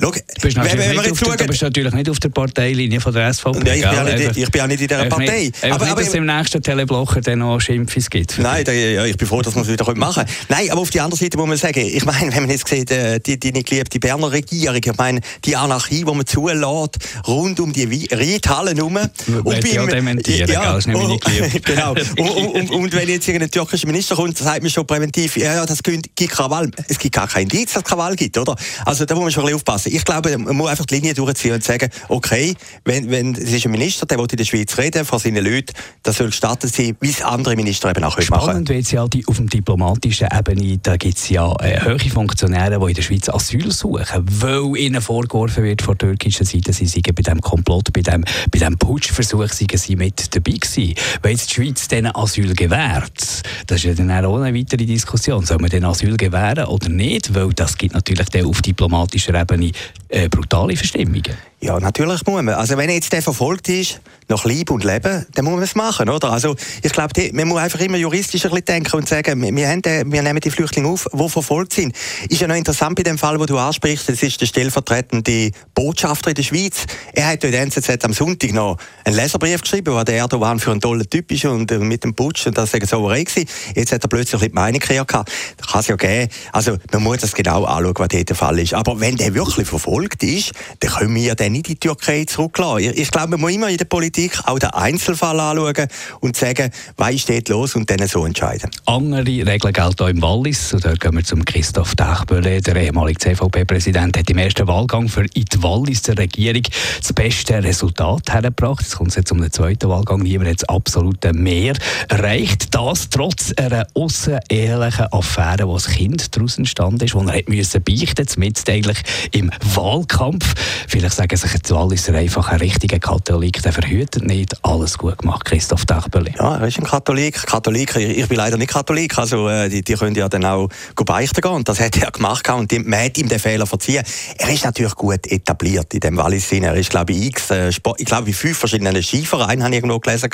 Schau, 0.00 0.10
du 0.10 0.20
bist, 0.42 0.56
wenn, 0.56 0.78
wenn 0.78 0.90
nicht 0.90 1.12
auf, 1.12 1.18
schauen, 1.18 1.36
du 1.36 1.46
bist 1.46 1.62
natürlich 1.62 1.94
nicht 1.94 2.10
auf 2.10 2.18
der 2.18 2.30
Parteilinie 2.30 3.00
von 3.00 3.12
der 3.12 3.32
SVP. 3.32 3.60
Nein, 3.60 3.78
ich, 3.78 3.82
bin 3.82 3.92
ja 3.92 4.04
nicht, 4.04 4.36
ich 4.36 4.50
bin 4.50 4.60
auch 4.62 4.66
nicht 4.66 4.80
in 4.80 4.88
dieser 4.88 5.04
Partei. 5.06 5.40
Nicht, 5.40 5.64
aber, 5.64 5.86
aber, 5.86 6.00
dass 6.00 6.08
es 6.08 6.14
im 6.14 6.26
nächsten 6.26 6.62
Teleblocher 6.62 7.20
dann 7.20 7.38
noch 7.38 7.60
Schimpfis 7.60 8.10
gibt. 8.10 8.38
Nein, 8.38 8.64
da, 8.64 8.72
ja, 8.72 9.04
ich 9.04 9.16
bin 9.16 9.28
froh, 9.28 9.42
dass 9.42 9.54
wir 9.54 9.62
es 9.62 9.68
wieder 9.68 9.94
machen 9.94 10.24
können. 10.24 10.36
Nein, 10.48 10.70
aber 10.70 10.80
auf 10.80 10.90
der 10.90 11.04
anderen 11.04 11.22
Seite 11.22 11.38
muss 11.38 11.48
man 11.48 11.56
sagen, 11.56 11.80
ich 11.80 12.04
meine, 12.04 12.32
wenn 12.34 12.42
man 12.42 12.50
jetzt 12.50 12.66
sieht, 12.66 12.90
äh, 12.90 13.20
die, 13.20 13.38
die 13.38 13.52
nicht 13.52 13.68
geliebte 13.68 14.00
Berner 14.00 14.32
Regierung, 14.32 14.80
ich 14.84 14.96
meine, 14.96 15.20
die 15.44 15.54
Anarchie, 15.54 16.04
die 16.04 16.04
man 16.04 16.26
zulässt, 16.26 16.98
rund 17.28 17.60
um 17.60 17.72
die 17.72 18.08
Reithallen 18.10 18.76
herum. 18.76 18.98
Und 19.44 19.72
ja 19.72 19.86
dementieren, 19.86 20.50
ja, 20.50 20.72
das 20.72 20.86
ist 20.86 20.88
nicht 20.88 20.98
meine 20.98 21.50
Genau. 21.60 21.94
Und, 22.18 22.28
und, 22.54 22.70
und, 22.70 22.92
wenn 22.92 23.08
jetzt 23.08 23.26
irgendein 23.28 23.50
türkischer 23.50 23.86
Minister 23.86 24.16
kommt, 24.16 24.36
sagt 24.36 24.62
man 24.62 24.70
schon 24.70 24.86
präventiv, 24.86 25.36
ja, 25.36 25.54
ja, 25.54 25.66
das 25.66 25.82
gibt 25.82 26.16
Krawall. 26.16 26.70
Es 26.88 26.98
gibt 26.98 27.14
gar 27.14 27.28
keinen 27.28 27.44
Indiz, 27.44 27.72
dass 27.72 27.82
es 27.82 27.88
Krawall 27.88 28.16
gibt, 28.16 28.36
oder? 28.38 28.56
Also 28.84 29.04
da 29.04 29.14
muss 29.14 29.24
man 29.24 29.32
schon 29.32 29.42
ein 29.42 29.46
bisschen 29.46 29.56
aufpassen. 29.56 29.92
Ich 29.94 30.04
glaube, 30.04 30.36
man 30.38 30.56
muss 30.56 30.70
einfach 30.70 30.86
die 30.86 30.96
Linie 30.96 31.14
durchziehen 31.14 31.52
und 31.52 31.64
sagen, 31.64 31.90
okay, 32.08 32.54
wenn, 32.84 33.10
wenn 33.10 33.34
es 33.34 33.52
ist 33.52 33.64
ein 33.64 33.72
Minister, 33.72 34.06
der 34.06 34.18
will 34.18 34.26
in 34.30 34.36
der 34.36 34.44
Schweiz 34.44 34.76
reden 34.78 35.04
vor 35.04 35.18
seinen 35.18 35.44
Leuten, 35.44 35.72
das 36.02 36.16
soll 36.16 36.28
gestattet 36.28 36.74
sein, 36.74 36.96
wie 37.00 37.10
es 37.10 37.22
andere 37.22 37.56
Minister 37.56 37.90
eben 37.90 38.04
auch 38.04 38.16
machen 38.16 38.26
können. 38.26 38.42
Spannend 38.42 38.68
wird 38.68 38.92
ja 38.92 39.06
die, 39.08 39.26
auf 39.26 39.36
dem 39.36 39.48
diplomatischen 39.48 40.28
Ebene, 40.36 40.78
da 40.78 40.96
gibt 40.96 41.18
es 41.18 41.28
ja 41.28 41.54
äh, 41.60 41.80
hohe 41.84 42.10
Funktionäre, 42.10 42.78
die 42.78 42.86
in 42.86 42.94
der 42.94 43.02
Schweiz 43.02 43.28
Asyl 43.28 43.70
suchen, 43.72 44.26
weil 44.26 44.76
ihnen 44.76 45.00
vorgeworfen 45.00 45.64
wird 45.64 45.82
von 45.82 45.96
türkischer 45.96 46.44
Seite, 46.44 46.72
sie 46.72 46.86
seien 46.86 47.02
bei 47.14 47.22
diesem 47.22 47.40
Komplott, 47.40 47.92
bei 47.92 48.02
diesem, 48.02 48.22
bei 48.22 48.58
diesem 48.58 48.78
Putschversuch, 48.78 49.48
seien 49.48 49.68
sie 49.74 49.96
mit 49.96 50.34
dabei 50.34 50.52
gewesen. 50.52 50.94
Weil 51.22 51.32
jetzt 51.32 51.50
die 51.50 51.54
Schweiz 51.54 51.88
diesen 51.90 52.14
Asyl 52.14 52.54
gewährt. 52.54 53.42
Das 53.66 53.78
ist 53.78 53.84
ja 53.84 53.94
dann 53.94 54.24
auch 54.24 54.40
eine 54.40 54.56
weitere 54.56 54.86
Diskussion. 54.86 55.44
Soll 55.44 55.58
man 55.58 55.70
den 55.70 55.84
Asyl 55.84 56.16
gewähren 56.16 56.66
oder 56.66 56.88
nicht? 56.88 57.34
Weil 57.34 57.52
das 57.52 57.76
gibt 57.76 57.94
natürlich 57.94 58.44
auf 58.44 58.62
diplomatischer 58.62 59.34
Ebene 59.34 59.72
äh, 60.08 60.28
brutale 60.28 60.76
Verstimmungen. 60.76 61.49
Ja, 61.62 61.78
natürlich 61.78 62.24
muss 62.24 62.42
man. 62.42 62.54
Also 62.54 62.78
wenn 62.78 62.88
jetzt 62.88 63.12
der 63.12 63.20
verfolgt 63.20 63.68
ist, 63.68 64.00
nach 64.28 64.44
Liebe 64.46 64.72
und 64.72 64.82
Leben, 64.82 65.26
dann 65.34 65.44
muss 65.44 65.54
man 65.54 65.62
es 65.64 65.74
machen, 65.74 66.08
oder? 66.08 66.30
Also 66.30 66.56
ich 66.82 66.92
glaube, 66.92 67.30
man 67.32 67.48
muss 67.48 67.60
einfach 67.60 67.80
immer 67.80 67.98
juristisch 67.98 68.44
ein 68.44 68.50
bisschen 68.50 68.64
denken 68.64 68.96
und 68.96 69.08
sagen, 69.08 69.42
wir, 69.42 69.68
haben 69.68 69.82
den, 69.82 70.10
wir 70.10 70.22
nehmen 70.22 70.40
die 70.40 70.50
Flüchtlinge 70.50 70.88
auf, 70.88 71.06
die 71.12 71.28
verfolgt 71.28 71.74
sind. 71.74 71.94
Ist 72.30 72.40
ja 72.40 72.46
noch 72.46 72.54
interessant 72.54 72.94
bei 72.94 73.02
dem 73.02 73.18
Fall, 73.18 73.38
wo 73.38 73.44
du 73.44 73.58
ansprichst, 73.58 74.08
das 74.08 74.22
ist 74.22 74.40
der 74.40 74.46
stellvertretende 74.46 75.50
Botschafter 75.74 76.30
in 76.30 76.36
der 76.36 76.42
Schweiz. 76.44 76.86
Er 77.12 77.26
hat 77.26 77.44
in 77.44 77.50
der 77.50 77.62
NZZ 77.62 78.04
am 78.04 78.12
Sonntag 78.14 78.52
noch 78.52 78.78
einen 79.04 79.16
Leserbrief 79.16 79.60
geschrieben, 79.60 79.92
wo 79.94 80.02
der 80.02 80.16
Erdogan 80.16 80.60
für 80.60 80.70
einen 80.70 80.80
tollen 80.80 81.10
Typ 81.10 81.30
ist 81.32 81.44
und 81.44 81.70
mit 81.80 82.04
dem 82.04 82.14
Putsch 82.14 82.46
und 82.46 82.56
das 82.56 82.70
sei 82.70 82.80
so 82.86 83.02
gewesen. 83.02 83.44
Jetzt 83.74 83.92
hat 83.92 84.02
er 84.02 84.08
plötzlich 84.08 84.40
die 84.40 84.48
Meinung 84.50 84.80
gehabt. 84.80 85.30
Das 85.58 85.66
kann 85.66 85.80
es 85.80 85.88
ja 85.88 85.96
geben. 85.96 86.30
Also 86.52 86.78
man 86.92 87.02
muss 87.02 87.18
das 87.18 87.34
genau 87.34 87.64
anschauen, 87.64 87.94
was 87.98 88.08
dort 88.08 88.28
der 88.28 88.36
Fall 88.36 88.58
ist. 88.60 88.74
Aber 88.74 88.98
wenn 89.00 89.16
der 89.16 89.34
wirklich 89.34 89.66
verfolgt 89.66 90.22
ist, 90.22 90.52
dann 90.78 90.90
können 90.90 91.14
wir 91.16 91.34
den 91.50 91.56
in 91.56 91.62
die 91.62 91.76
Türkei 91.76 92.24
zurücklassen. 92.24 92.92
Ich, 92.94 93.10
glaube, 93.10 93.30
man 93.30 93.40
muss 93.40 93.52
immer 93.52 93.68
in 93.68 93.76
der 93.76 93.84
Politik 93.84 94.38
auch 94.44 94.58
den 94.58 94.70
Einzelfall 94.70 95.38
anschauen 95.38 95.88
und 96.20 96.36
sagen, 96.36 96.70
was 96.96 97.20
steht 97.20 97.48
los 97.48 97.74
und 97.74 97.90
dann 97.90 98.06
so 98.06 98.24
entscheiden. 98.24 98.70
Andere 98.86 99.24
Regeln 99.24 99.72
gelten 99.72 100.02
auch 100.02 100.08
im 100.08 100.22
Wallis. 100.22 100.72
Und 100.72 100.84
dort 100.84 101.00
gehen 101.00 101.16
wir 101.16 101.24
zum 101.24 101.44
Christoph 101.44 101.94
Dachböhle, 101.94 102.60
der 102.60 102.76
ehemalige 102.76 103.18
CVP-Präsident, 103.18 104.16
hat 104.16 104.30
im 104.30 104.38
ersten 104.38 104.66
Wahlgang 104.66 105.08
für 105.08 105.24
in 105.34 105.44
die 105.44 105.62
Walliser 105.62 106.16
Regierung 106.16 106.62
das 107.00 107.12
beste 107.12 107.62
Resultat 107.62 108.32
hergebracht. 108.32 108.82
Jetzt 108.82 108.96
kommt 108.96 109.10
es 109.10 109.16
jetzt 109.16 109.30
den 109.30 109.52
zweiten 109.52 109.88
Wahlgang. 109.88 110.22
Niemand 110.22 110.50
hat 110.50 110.62
das 110.62 110.68
absolute 110.68 111.32
Mehr 111.32 111.74
erreicht. 112.08 112.74
Das 112.74 113.08
trotz 113.08 113.52
einer 113.56 113.86
außerehelichen 113.94 115.06
Affäre, 115.12 115.66
wo 115.66 115.74
das 115.74 115.88
Kind 115.88 116.36
daraus 116.36 116.58
entstanden 116.58 117.04
ist, 117.04 117.14
wo 117.14 117.22
er 117.22 117.42
musste 117.46 117.80
beichten, 117.80 118.26
mit 118.36 118.60
eigentlich 118.68 119.02
im 119.32 119.50
Wahlkampf. 119.74 120.54
Vielleicht 120.88 121.16
sagen 121.16 121.39
sich 121.40 121.54
jetzt 121.54 121.70
Walliser 121.70 122.14
einfach 122.14 122.48
ein 122.48 122.58
richtiger 122.58 122.98
Katholik, 122.98 123.62
der 123.62 123.72
verhütet 123.72 124.24
nicht. 124.24 124.54
Alles 124.62 124.98
gut 124.98 125.18
gemacht, 125.18 125.44
Christoph 125.44 125.86
Dachbeli. 125.86 126.34
Ja, 126.38 126.58
er 126.58 126.68
ist 126.68 126.78
ein 126.78 126.84
Katholik. 126.84 127.46
Katholik, 127.46 127.96
ich 127.96 128.28
bin 128.28 128.36
leider 128.36 128.58
nicht 128.58 128.70
Katholik, 128.70 129.16
also 129.18 129.48
äh, 129.48 129.68
die, 129.68 129.82
die 129.82 129.94
können 129.94 130.14
ja 130.14 130.28
dann 130.28 130.44
auch 130.44 130.68
beichten 130.94 131.40
gehen. 131.40 131.50
Und 131.52 131.68
das 131.68 131.80
hat 131.80 131.96
er 131.96 132.10
gemacht 132.10 132.48
und 132.50 132.70
man 132.86 133.04
hat 133.04 133.16
ihm 133.16 133.28
den 133.28 133.38
Fehler 133.38 133.66
verziehen. 133.66 134.04
Er 134.38 134.50
ist 134.50 134.64
natürlich 134.64 134.94
gut 134.94 135.26
etabliert 135.26 135.92
in 135.94 136.00
dem 136.00 136.16
Wallis. 136.16 136.52
Er 136.52 136.74
ist, 136.74 136.90
glaube 136.90 137.12
ich, 137.12 137.26
x, 137.28 137.50
äh, 137.50 137.72
Sport, 137.72 138.00
ich 138.00 138.06
glaube, 138.06 138.28
in 138.28 138.34
fünf 138.34 138.58
verschiedenen 138.58 139.02
Skivereinen 139.02 139.64
habe 139.64 139.74
ich 139.74 139.82
irgendwo 139.82 139.98
gelesen, 139.98 140.30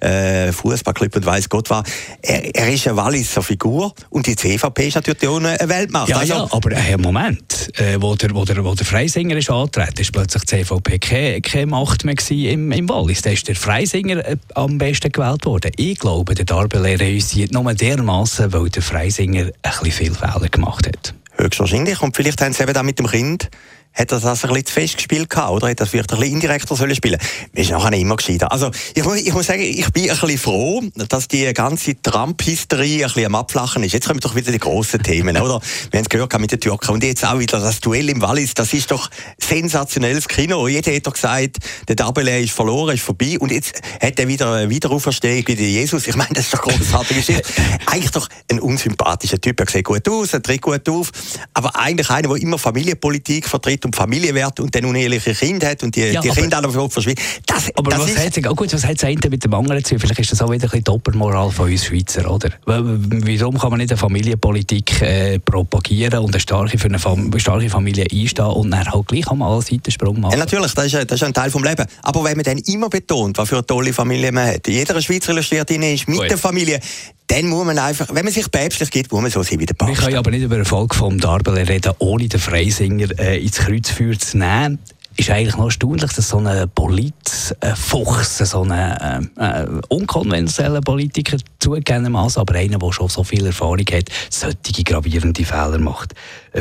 äh, 0.00 0.52
Fußballclub 0.52 1.16
und 1.16 1.26
weiss 1.26 1.48
Gott 1.48 1.68
was. 1.70 1.82
Er, 2.22 2.54
er 2.54 2.72
ist 2.72 2.86
eine 2.86 2.96
Walliser 2.96 3.42
Figur 3.42 3.92
und 4.10 4.26
die 4.26 4.36
CVP 4.36 4.88
ist 4.88 4.94
natürlich 4.94 5.26
auch 5.26 5.38
eine 5.38 5.56
Weltmacht. 5.68 6.10
Ja, 6.10 6.18
also, 6.18 6.34
ja 6.34 6.48
aber 6.50 6.72
äh, 6.72 6.96
Moment, 6.96 7.70
äh, 7.78 8.00
wo, 8.00 8.14
der, 8.14 8.34
wo, 8.34 8.44
der, 8.44 8.64
wo 8.64 8.74
der 8.74 8.86
Freisinger 8.86 9.36
ist 9.36 9.50
angetreten, 9.50 10.00
ist 10.00 10.12
plötzlich 10.28 10.44
die 10.44 10.64
CVP 10.64 10.98
keine, 10.98 11.40
keine 11.40 11.66
Macht 11.66 12.04
mehr 12.04 12.14
im, 12.30 12.70
im 12.72 12.88
Wallis. 12.88 13.22
Da 13.22 13.30
ist 13.30 13.48
der 13.48 13.54
Freisinger 13.54 14.24
äh, 14.26 14.36
am 14.54 14.78
besten 14.78 15.10
gewählt 15.10 15.46
worden. 15.46 15.70
Ich 15.76 15.98
glaube, 15.98 16.34
der 16.34 16.44
Darbele 16.44 17.00
reüssiert 17.00 17.52
nur 17.52 17.72
dermaßen, 17.72 18.52
weil 18.52 18.68
der 18.68 18.82
Freisinger 18.82 19.46
ein 19.46 19.52
bisschen 19.62 19.92
viel 19.92 20.14
Fehler 20.14 20.48
gemacht 20.50 20.86
hat. 20.86 21.14
Höchstwahrscheinlich. 21.36 22.02
Und 22.02 22.16
vielleicht 22.16 22.42
haben 22.42 22.52
sie 22.52 22.62
eben 22.62 22.74
da 22.74 22.82
mit 22.82 22.98
dem 22.98 23.06
Kind 23.06 23.48
hat 23.94 24.12
er 24.12 24.20
das 24.20 24.44
ein 24.44 24.48
bisschen 24.48 24.66
zu 24.66 24.72
fest 24.72 24.96
gespielt 24.96 25.28
gehabt, 25.28 25.50
oder? 25.50 25.68
Hat 25.68 25.80
das 25.80 25.88
vielleicht 25.88 26.12
ein 26.12 26.18
bisschen 26.18 26.34
indirekter 26.34 26.76
sollen 26.76 26.94
spielen 26.94 27.18
Ist 27.52 27.70
nachher 27.70 27.92
immer 27.94 28.16
gescheiter. 28.16 28.52
Also, 28.52 28.70
ich 28.94 29.04
muss, 29.04 29.16
ich 29.16 29.32
muss 29.32 29.46
sagen, 29.46 29.62
ich 29.62 29.90
bin 29.92 30.04
ein 30.04 30.16
bisschen 30.16 30.38
froh, 30.38 30.82
dass 31.08 31.26
die 31.28 31.52
ganze 31.52 32.00
Trump-Hysterie 32.00 33.04
ein 33.04 33.08
bisschen 33.08 33.26
am 33.26 33.34
Abflachen 33.34 33.82
ist. 33.82 33.92
Jetzt 33.92 34.06
kommen 34.06 34.20
doch 34.20 34.34
wieder 34.34 34.52
die 34.52 34.58
grossen 34.58 35.02
Themen, 35.02 35.36
oder? 35.36 35.60
Wir 35.90 35.98
haben 35.98 36.04
es 36.04 36.08
gehört 36.08 36.38
mit 36.38 36.52
den 36.52 36.60
Türken. 36.60 36.92
Und 36.92 37.02
jetzt 37.02 37.24
auch 37.24 37.38
wieder 37.38 37.58
das 37.58 37.80
Duell 37.80 38.08
im 38.08 38.20
Wallis. 38.22 38.54
Das 38.54 38.72
ist 38.72 38.90
doch 38.90 39.10
sensationelles 39.38 40.28
Kino. 40.28 40.68
Jeder 40.68 40.94
hat 40.94 41.06
doch 41.06 41.14
gesagt, 41.14 41.56
der 41.88 41.96
Dabele 41.96 42.40
ist 42.40 42.52
verloren, 42.52 42.94
ist 42.94 43.02
vorbei. 43.02 43.36
Und 43.38 43.50
jetzt 43.50 43.80
hat 44.00 44.18
er 44.20 44.28
wieder 44.28 44.52
eine 44.52 44.70
Wiederauferstehung 44.70 45.44
wie 45.46 45.54
Jesus. 45.54 46.06
Ich 46.06 46.14
meine, 46.14 46.34
das 46.34 46.44
ist 46.44 46.54
doch 46.54 46.62
großartig. 46.62 47.42
eigentlich 47.86 48.10
doch 48.12 48.28
ein 48.50 48.60
unsympathischer 48.60 49.40
Typ. 49.40 49.58
Er 49.60 49.68
sieht 49.68 49.84
gut 49.84 50.08
aus, 50.08 50.32
er 50.32 50.42
tritt 50.42 50.62
gut 50.62 50.88
auf. 50.88 51.10
Aber 51.54 51.76
eigentlich 51.76 52.10
einer, 52.10 52.28
der 52.28 52.36
immer 52.36 52.58
Familienpolitik 52.58 53.48
vertritt 53.48 53.77
und 53.84 53.96
Familienwert 53.96 54.60
und 54.60 54.74
dann 54.74 54.84
uneheliche 54.84 55.34
Kinder 55.34 55.68
hat 55.68 55.82
und 55.82 55.94
die, 55.94 56.02
ja, 56.02 56.20
die 56.20 56.28
Kinder 56.28 56.58
alle 56.58 56.70
verschwinden. 56.70 57.22
Das, 57.46 57.70
aber 57.76 57.90
das 57.90 58.00
was 58.00 58.10
ist, 58.10 58.36
hat, 58.36 58.50
oh 58.50 58.54
gut, 58.54 58.72
was 58.72 58.84
hat 58.84 58.96
das 58.96 59.04
eine 59.04 59.18
mit 59.28 59.44
dem 59.44 59.54
anderen 59.54 59.84
zu 59.84 59.98
Vielleicht 59.98 60.20
ist 60.20 60.32
das 60.32 60.42
auch 60.42 60.50
wieder 60.50 60.64
ein 60.64 60.70
bisschen 60.70 60.84
Doppelmoral 60.84 61.50
von 61.50 61.70
uns 61.70 61.84
Schweizer, 61.84 62.30
oder? 62.30 62.50
Warum 62.64 63.58
kann 63.58 63.70
man 63.70 63.78
nicht 63.78 63.90
eine 63.90 63.98
Familienpolitik 63.98 65.02
äh, 65.02 65.38
propagieren 65.38 66.20
und 66.20 66.34
eine 66.34 66.40
starke, 66.40 66.78
für 66.78 66.88
eine 66.88 66.98
Fam 66.98 67.36
starke 67.38 67.68
Familie 67.68 68.06
einstehen 68.10 68.46
und 68.46 68.70
dann 68.70 68.86
halt 68.86 69.08
gleich 69.08 69.28
einmal 69.30 69.52
einen 69.52 69.62
Seitensprung 69.62 70.20
machen? 70.20 70.32
Ja, 70.32 70.38
natürlich, 70.38 70.72
das 70.74 70.86
ist, 70.86 70.94
das 70.94 71.12
ist 71.12 71.22
ein 71.22 71.34
Teil 71.34 71.50
vom 71.50 71.64
Leben. 71.64 71.86
Aber 72.02 72.24
wenn 72.24 72.36
man 72.36 72.44
dann 72.44 72.58
immer 72.58 72.88
betont, 72.88 73.38
was 73.38 73.48
für 73.48 73.56
eine 73.56 73.66
tolle 73.66 73.92
Familie 73.92 74.32
man 74.32 74.48
hat, 74.48 74.66
jeder 74.68 75.00
Schweizer 75.00 75.32
Illustriertin 75.32 75.82
ist 75.82 76.08
mit 76.08 76.18
gut. 76.18 76.30
der 76.30 76.38
Familie, 76.38 76.80
dann 77.28 77.46
muss 77.46 77.64
man 77.64 77.78
einfach, 77.78 78.08
wenn 78.12 78.24
man 78.24 78.32
sich 78.32 78.50
päpstlich 78.50 78.90
gibt, 78.90 79.12
muss 79.12 79.22
man 79.22 79.30
so 79.30 79.42
sein 79.42 79.60
wie 79.60 79.66
der 79.66 79.74
Papst. 79.74 79.96
Wir 79.96 80.04
können 80.04 80.16
aber 80.16 80.30
nicht 80.30 80.42
über 80.42 80.56
den 80.56 80.62
Erfolg 80.62 80.94
vom 80.94 81.20
Darbele 81.20 81.68
reden, 81.68 81.92
ohne 81.98 82.26
den 82.26 82.40
Freisinger 82.40 83.08
äh, 83.18 83.40
ins 83.40 83.58
Kreuzfeuer 83.58 84.18
zu 84.18 84.38
nehmen 84.38 84.78
ist 85.18 85.30
eigentlich 85.30 85.56
noch 85.56 85.64
erstaunlich, 85.64 86.12
dass 86.12 86.28
so 86.28 86.38
ein 86.38 86.70
Politfuchs, 86.70 88.38
so 88.38 88.62
ein 88.62 88.70
äh, 88.70 89.62
äh, 89.62 89.66
unkonventioneller 89.88 90.80
Politiker 90.80 91.36
zugegebenermaßen, 91.58 92.40
aber 92.40 92.54
einer, 92.54 92.78
der 92.78 92.92
schon 92.92 93.08
so 93.08 93.24
viel 93.24 93.44
Erfahrung 93.44 93.84
hat, 93.92 94.04
solche 94.30 94.84
gravierende 94.84 95.44
Fehler 95.44 95.78
macht. 95.78 96.14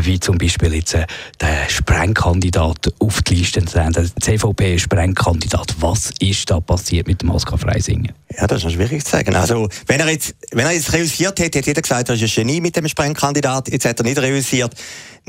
Wie 0.05 0.19
zum 0.19 0.37
Beispiel 0.37 0.73
jetzt 0.75 0.93
äh, 0.93 1.05
der 1.39 1.69
Sprengkandidat 1.69 2.93
auf 2.99 3.21
die 3.21 3.35
Liste, 3.35 3.61
der 3.61 3.91
CVP-Sprengkandidat. 4.21 5.75
Was 5.79 6.11
ist 6.19 6.49
da 6.49 6.59
passiert 6.59 7.07
mit 7.07 7.21
dem 7.21 7.31
Oskar 7.31 7.57
Freisinger? 7.57 8.13
Ja, 8.37 8.47
das 8.47 8.59
ist 8.59 8.63
noch 8.65 8.71
schwierig 8.71 9.03
zu 9.03 9.11
sagen. 9.11 9.35
Also, 9.35 9.69
wenn 9.87 9.99
er 9.99 10.09
jetzt, 10.09 10.35
wenn 10.51 10.65
er 10.65 10.73
jetzt 10.73 10.93
realisiert 10.93 11.39
hätte, 11.39 11.59
hätte 11.59 11.69
jeder 11.69 11.81
gesagt, 11.81 12.09
er 12.09 12.15
ist 12.15 12.21
ein 12.21 12.29
Genie 12.29 12.61
mit 12.61 12.75
dem 12.75 12.87
Sprengkandidat. 12.87 13.69
Jetzt 13.69 13.85
hat 13.85 13.99
er 13.99 14.03
nicht 14.03 14.19
realisiert. 14.19 14.75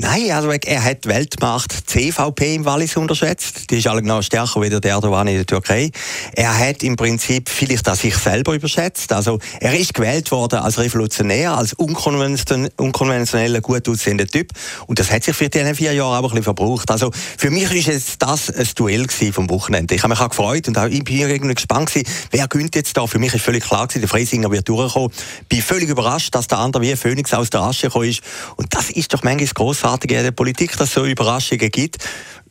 Nein, 0.01 0.31
also 0.31 0.49
er 0.49 0.83
hat 0.85 1.03
die 1.03 1.09
Weltmacht 1.09 1.73
CVP 1.89 2.55
im 2.55 2.63
Wallis 2.63 2.95
unterschätzt. 2.95 3.69
Die 3.69 3.79
ist 3.79 3.87
alle 3.87 4.01
genau 4.01 4.21
stärker 4.21 4.61
wie 4.61 4.69
der 4.69 4.81
Erdogan 4.81 5.27
in 5.27 5.35
der 5.35 5.45
Türkei. 5.45 5.91
Er 6.33 6.57
hat 6.57 6.83
im 6.83 6.95
Prinzip 6.95 7.49
vielleicht 7.49 7.89
auch 7.89 7.95
sich 7.95 8.15
selber 8.15 8.53
überschätzt. 8.53 9.11
Also 9.11 9.39
er 9.59 9.77
ist 9.77 9.93
gewählt 9.93 10.31
worden 10.31 10.59
als 10.59 10.79
Revolutionär, 10.79 11.51
als 11.51 11.73
unkonventioneller, 11.73 13.59
gut 13.59 13.89
aussehender 13.89 14.25
Typ. 14.25 14.53
Und 14.87 14.99
das 14.99 15.11
hat 15.11 15.23
sich 15.23 15.35
für 15.35 15.49
diese 15.49 15.75
vier 15.75 15.93
Jahre 15.93 16.15
aber 16.15 16.27
ein 16.27 16.31
bisschen 16.31 16.43
verbraucht. 16.43 16.91
Also 16.91 17.11
für 17.37 17.49
mich 17.49 17.87
es 17.87 18.17
das 18.17 18.49
ein 18.49 18.67
Duell 18.75 19.07
vom 19.31 19.49
Wochenende. 19.49 19.95
Ich 19.95 20.03
habe 20.03 20.13
mich 20.13 20.19
auch 20.19 20.29
gefreut 20.29 20.67
und 20.67 20.77
auch 20.77 20.87
ich 20.87 21.03
bin 21.03 21.17
irgendwie 21.19 21.53
gespannt 21.53 21.91
gewesen, 21.91 22.07
wer 22.31 22.47
gönnt 22.47 22.75
jetzt 22.75 22.95
da. 22.97 23.07
Für 23.07 23.19
mich 23.19 23.33
ist 23.33 23.43
völlig 23.43 23.63
klar 23.63 23.87
gewesen, 23.87 24.01
der 24.01 24.09
Freisinger 24.09 24.51
wird 24.51 24.67
durchkommen. 24.67 25.11
Bin 25.47 25.61
völlig 25.61 25.89
überrascht, 25.89 26.33
dass 26.35 26.47
der 26.47 26.59
andere 26.59 26.83
wie 26.83 26.95
Phönix 26.95 27.33
aus 27.33 27.49
der 27.49 27.61
Asche 27.61 27.87
gekommen 27.87 28.09
ist. 28.09 28.21
Und 28.55 28.73
das 28.75 28.89
ist 28.89 29.13
doch 29.13 29.23
manchmal 29.23 29.47
großartig 29.47 29.89
großartig 29.89 30.11
in 30.11 30.23
der 30.23 30.31
Politik, 30.31 30.77
dass 30.77 30.89
es 30.89 30.93
so 30.93 31.05
Überraschungen 31.05 31.69
gibt. 31.69 31.97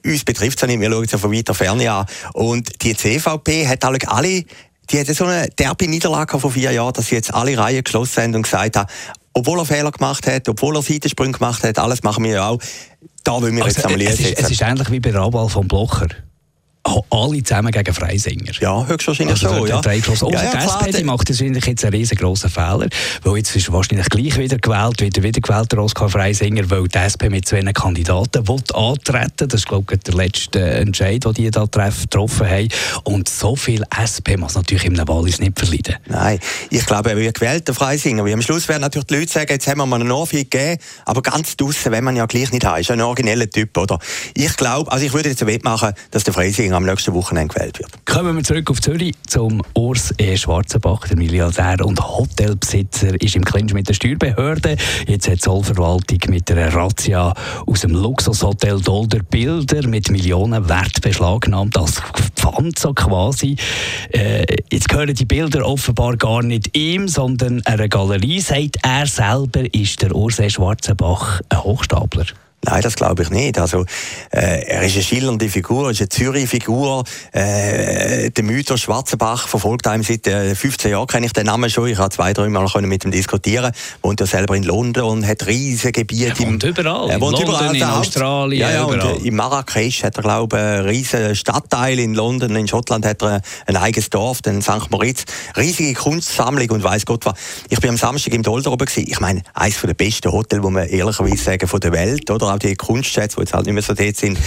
Uns 0.05 0.25
betrifft 0.25 0.63
es 0.63 0.69
nicht, 0.69 0.81
wir 0.81 0.91
schauen 0.91 1.05
es 1.05 1.13
ja 1.13 1.19
von 1.19 1.33
weiter 1.33 1.55
Ferne 1.55 1.91
an. 1.91 2.07
Und 2.33 2.83
die 2.83 2.97
CVP 2.97 3.67
hat 3.67 3.85
alle, 3.85 4.45
die 4.91 5.01
hatte 5.01 5.15
so 5.15 5.25
eine 5.25 5.49
derbe 5.49 5.89
Niederlage 5.89 6.39
vor 6.39 6.51
vier 6.51 6.73
Jahren, 6.73 6.93
dass 6.93 7.07
sie 7.07 7.17
jetzt 7.17 7.35
alle 7.35 7.57
Reihen 7.59 7.85
geschlossen 7.85 8.23
haben 8.23 8.35
und 8.35 8.43
gesagt 8.43 8.77
haben, 8.77 8.89
obwohl 9.39 9.59
er 9.59 9.65
Fehler 9.65 9.91
gemacht 9.91 10.27
hat, 10.27 10.49
obwohl 10.49 10.77
er 10.77 10.83
Seitensprünge 10.83 11.33
gemacht 11.33 11.63
hat, 11.65 11.79
alles 11.79 12.03
machen 12.03 12.25
wir 12.25 12.33
ja 12.33 12.49
auch. 12.49 12.59
Da 13.25 13.33
wollen 13.33 13.57
wir 13.57 13.65
also, 13.65 13.81
jetzt 13.81 13.87
am 13.87 14.01
es, 14.01 14.21
ist, 14.21 14.39
es 14.39 14.51
ist 14.51 14.63
ähnlich 14.63 14.91
wie 14.91 15.01
bei 15.01 15.11
Rabal 15.11 15.49
von 15.49 15.69
Blocher 15.69 16.09
alle 17.11 17.43
zusammen 17.43 17.73
gegen 17.73 17.95
Freisinger. 17.95 18.53
Ja, 18.61 18.87
höchstwahrscheinlich 18.87 19.45
also, 19.45 19.67
so. 19.67 19.67
Ja. 19.67 19.81
Ja, 19.81 20.43
ja, 20.45 20.51
die 20.51 20.65
SP 20.65 20.93
die 20.99 21.05
macht 21.05 21.29
jetzt 21.29 21.43
einen 21.43 21.95
riesengroßen 21.95 22.51
Fehler, 22.51 22.89
weil 23.23 23.37
jetzt 23.37 23.55
ist 23.55 23.73
wahrscheinlich 23.73 24.09
gleich 24.09 24.39
wieder 24.39 24.59
gewählt, 24.59 25.01
wieder 25.01 25.23
wieder 25.23 25.41
gewählt 25.41 25.73
der 25.73 25.81
Oskar 25.81 26.09
Freisinger, 26.09 26.69
weil 26.71 26.89
die 26.89 26.99
SP 26.99 27.29
mit 27.31 27.47
zwei 27.47 27.63
Kandidaten 27.73 28.47
will 28.47 28.63
antreten. 28.75 29.49
Das 29.49 29.61
ist 29.61 29.69
glaube 29.69 29.95
ich 29.95 30.01
der 30.01 30.15
letzte 30.15 30.61
Entscheid, 30.61 31.25
den 31.25 31.33
die 31.35 31.51
da 31.51 31.65
getroffen 31.65 32.49
haben. 32.49 32.69
Und 33.05 33.29
so 33.29 33.57
viel 33.57 33.85
SP 33.93 34.37
muss 34.37 34.55
natürlich 34.55 34.85
im 34.85 34.97
Wallis 35.09 35.41
nicht 35.41 35.59
verleiden. 35.59 35.97
Nein, 36.07 36.39
ich 36.71 36.85
glaube, 36.87 37.11
er 37.11 37.17
wird 37.17 37.39
gewählt, 37.39 37.67
der 37.67 37.75
Freisinger. 37.75 38.25
Wie 38.25 38.33
am 38.33 38.43
Schluss 38.43 38.69
werden 38.69 38.83
natürlich 38.83 39.07
die 39.07 39.17
Leute 39.17 39.33
sagen, 39.33 39.51
jetzt 39.51 39.67
haben 39.67 39.79
wir 39.79 39.87
mal 39.87 40.01
einen 40.01 40.11
Ohrfeige 40.11 40.45
gegeben, 40.45 40.81
aber 41.05 41.23
ganz 41.23 41.57
draussen, 41.57 41.93
wenn 41.93 42.05
man 42.05 42.17
ja 42.17 42.27
gleich 42.27 42.53
nicht 42.53 42.65
hat, 42.65 42.81
ist 42.81 42.91
ein 42.91 43.01
origineller 43.01 43.49
Typ, 43.49 43.77
oder? 43.77 43.99
Ich 44.35 44.57
glaube, 44.57 44.91
also 44.91 45.05
ich 45.05 45.13
würde 45.13 45.31
jetzt 45.31 45.45
wettmachen, 45.47 45.93
dass 46.11 46.25
der 46.25 46.35
Freisinger 46.35 46.78
am 46.79 46.85
nächsten 46.85 47.13
Wochenende 47.13 47.53
gewählt 47.53 47.79
wird. 47.81 47.91
Kommen 48.07 48.37
wir 48.37 48.45
zurück 48.45 48.71
auf 48.71 48.81
Zürich 48.81 49.13
zum 49.27 49.63
Urs 49.75 50.15
E. 50.19 50.37
Schwarzenbach, 50.37 51.09
der 51.09 51.17
Milliardär 51.17 51.85
und 51.85 52.01
Hotelbesitzer, 52.01 53.21
ist 53.21 53.35
im 53.35 53.45
Clinch 53.45 53.75
mit 53.75 53.89
der 53.89 53.95
Steuerbehörde. 53.95 54.77
Jetzt 55.09 55.27
hat 55.27 55.35
die 55.35 55.41
Zollverwaltung 55.41 56.19
mit 56.29 56.49
einer 56.53 56.73
Razzia 56.73 57.35
aus 57.67 57.81
dem 57.81 57.91
Luxushotel 57.91 58.81
Dolder 58.81 59.19
Bilder 59.29 59.89
mit 59.89 60.09
Millionen 60.11 60.69
Wert 60.69 61.01
beschlagnahmt. 61.01 61.75
Das 61.75 62.01
Pfand 62.37 62.79
so 62.79 62.95
quasi. 62.95 63.57
Äh, 64.11 64.47
jetzt 64.71 64.89
gehören 64.89 65.15
die 65.15 65.25
Bilder 65.25 65.67
offenbar 65.67 66.17
gar 66.17 66.45
nicht 66.45 66.77
ihm, 66.77 67.09
sondern 67.09 67.61
einer 67.67 67.89
Galerie. 67.89 68.41
Sagt 68.41 68.77
er 68.83 69.07
selber, 69.09 69.65
ist 69.75 70.01
der 70.01 70.15
Urs 70.15 70.39
E. 70.39 70.49
Schwarzenbach 70.49 71.41
ein 71.49 71.65
Hochstapler. 71.65 72.27
Nein, 72.65 72.83
das 72.83 72.97
glaube 72.97 73.23
ich 73.23 73.31
nicht. 73.31 73.57
Also, 73.59 73.85
äh, 74.33 74.65
er 74.67 74.83
ist 74.83 74.95
eine 74.95 75.05
schillernde 75.05 75.49
Figur, 75.49 75.85
er 75.85 75.91
ist 75.93 76.01
eine 76.01 76.09
Zürich-Figur. 76.09 77.05
Äh, 77.33 78.31
der 78.31 78.45
Mythos 78.45 78.81
Schwarzenbach 78.81 79.47
verfolgt 79.47 79.87
einem 79.87 80.03
seit 80.03 80.27
äh, 80.27 80.57
15 80.57 80.91
Jahren, 80.91 81.07
kenne 81.07 81.27
ich 81.27 81.33
den 81.33 81.47
Namen 81.47 81.71
schon. 81.71 81.87
Ich 81.87 81.99
habe 81.99 82.11
zwei, 82.11 82.33
drei 82.33 82.49
Mal 82.49 82.69
mit 82.83 83.05
ihm 83.05 83.13
diskutieren. 83.13 83.73
Wohnt 84.03 84.19
ja 84.19 84.27
selber 84.27 84.57
in 84.57 84.65
London 84.65 85.05
und 85.05 85.27
hat 85.27 85.47
riesige 85.47 85.93
Gebiete. 85.93 86.43
Er 86.43 86.49
wohnt 86.49 86.65
überall. 86.65 87.11
Er 87.11 87.21
wohnt 87.21 87.39
in 87.39 87.47
London, 87.47 87.77
überall. 87.77 87.77
In 87.77 87.83
Australien, 87.85 88.61
ja, 88.61 88.71
ja, 88.73 88.83
überall. 88.83 89.13
Und, 89.13 89.23
äh, 89.25 89.29
in 89.29 89.37
Marrakesch 89.37 90.03
hat 90.03 90.17
er, 90.17 90.23
glaube 90.25 90.57
ich, 90.57 90.63
einen 90.63 90.87
riesigen 90.87 91.37
Stadtteil. 91.37 92.01
In 92.01 92.15
London, 92.15 92.57
in 92.57 92.67
Schottland 92.67 93.07
hat 93.07 93.23
er 93.23 93.41
ein 93.67 93.77
eigenes 93.77 94.11
Dorf, 94.11 94.43
den 94.43 94.63
St. 94.63 94.91
Moritz. 94.91 95.25
Riesige 95.57 95.95
Kunstsammlung 95.95 96.69
und 96.71 96.83
weiß 96.83 97.07
Gott 97.07 97.25
was. 97.25 97.35
Ich 97.69 97.79
bin 97.79 97.91
am 97.91 97.97
Samstag 97.97 98.35
im 98.35 98.43
Dolder 98.43 98.73
oben 98.73 98.85
gewesen. 98.85 99.07
Ich 99.09 99.21
meine, 99.21 99.43
eines 99.55 99.81
der 99.81 99.95
besten 99.95 100.33
Hotels, 100.33 100.65
wo 100.65 100.71
man 100.71 100.89
ehrlicherweise 100.89 101.37
sagen, 101.37 101.69
von 101.69 101.79
der 101.79 101.93
Welt, 101.93 102.29
oder? 102.33 102.48
Auch 102.49 102.59
die 102.59 102.75
Kunstschätze, 102.75 103.37
die 103.37 103.43
jetzt 103.43 103.55
halt 103.55 103.67
nicht 103.67 103.75
mehr 103.75 103.83
so 103.83 103.95
dort 103.95 104.17
sind, 104.17 104.39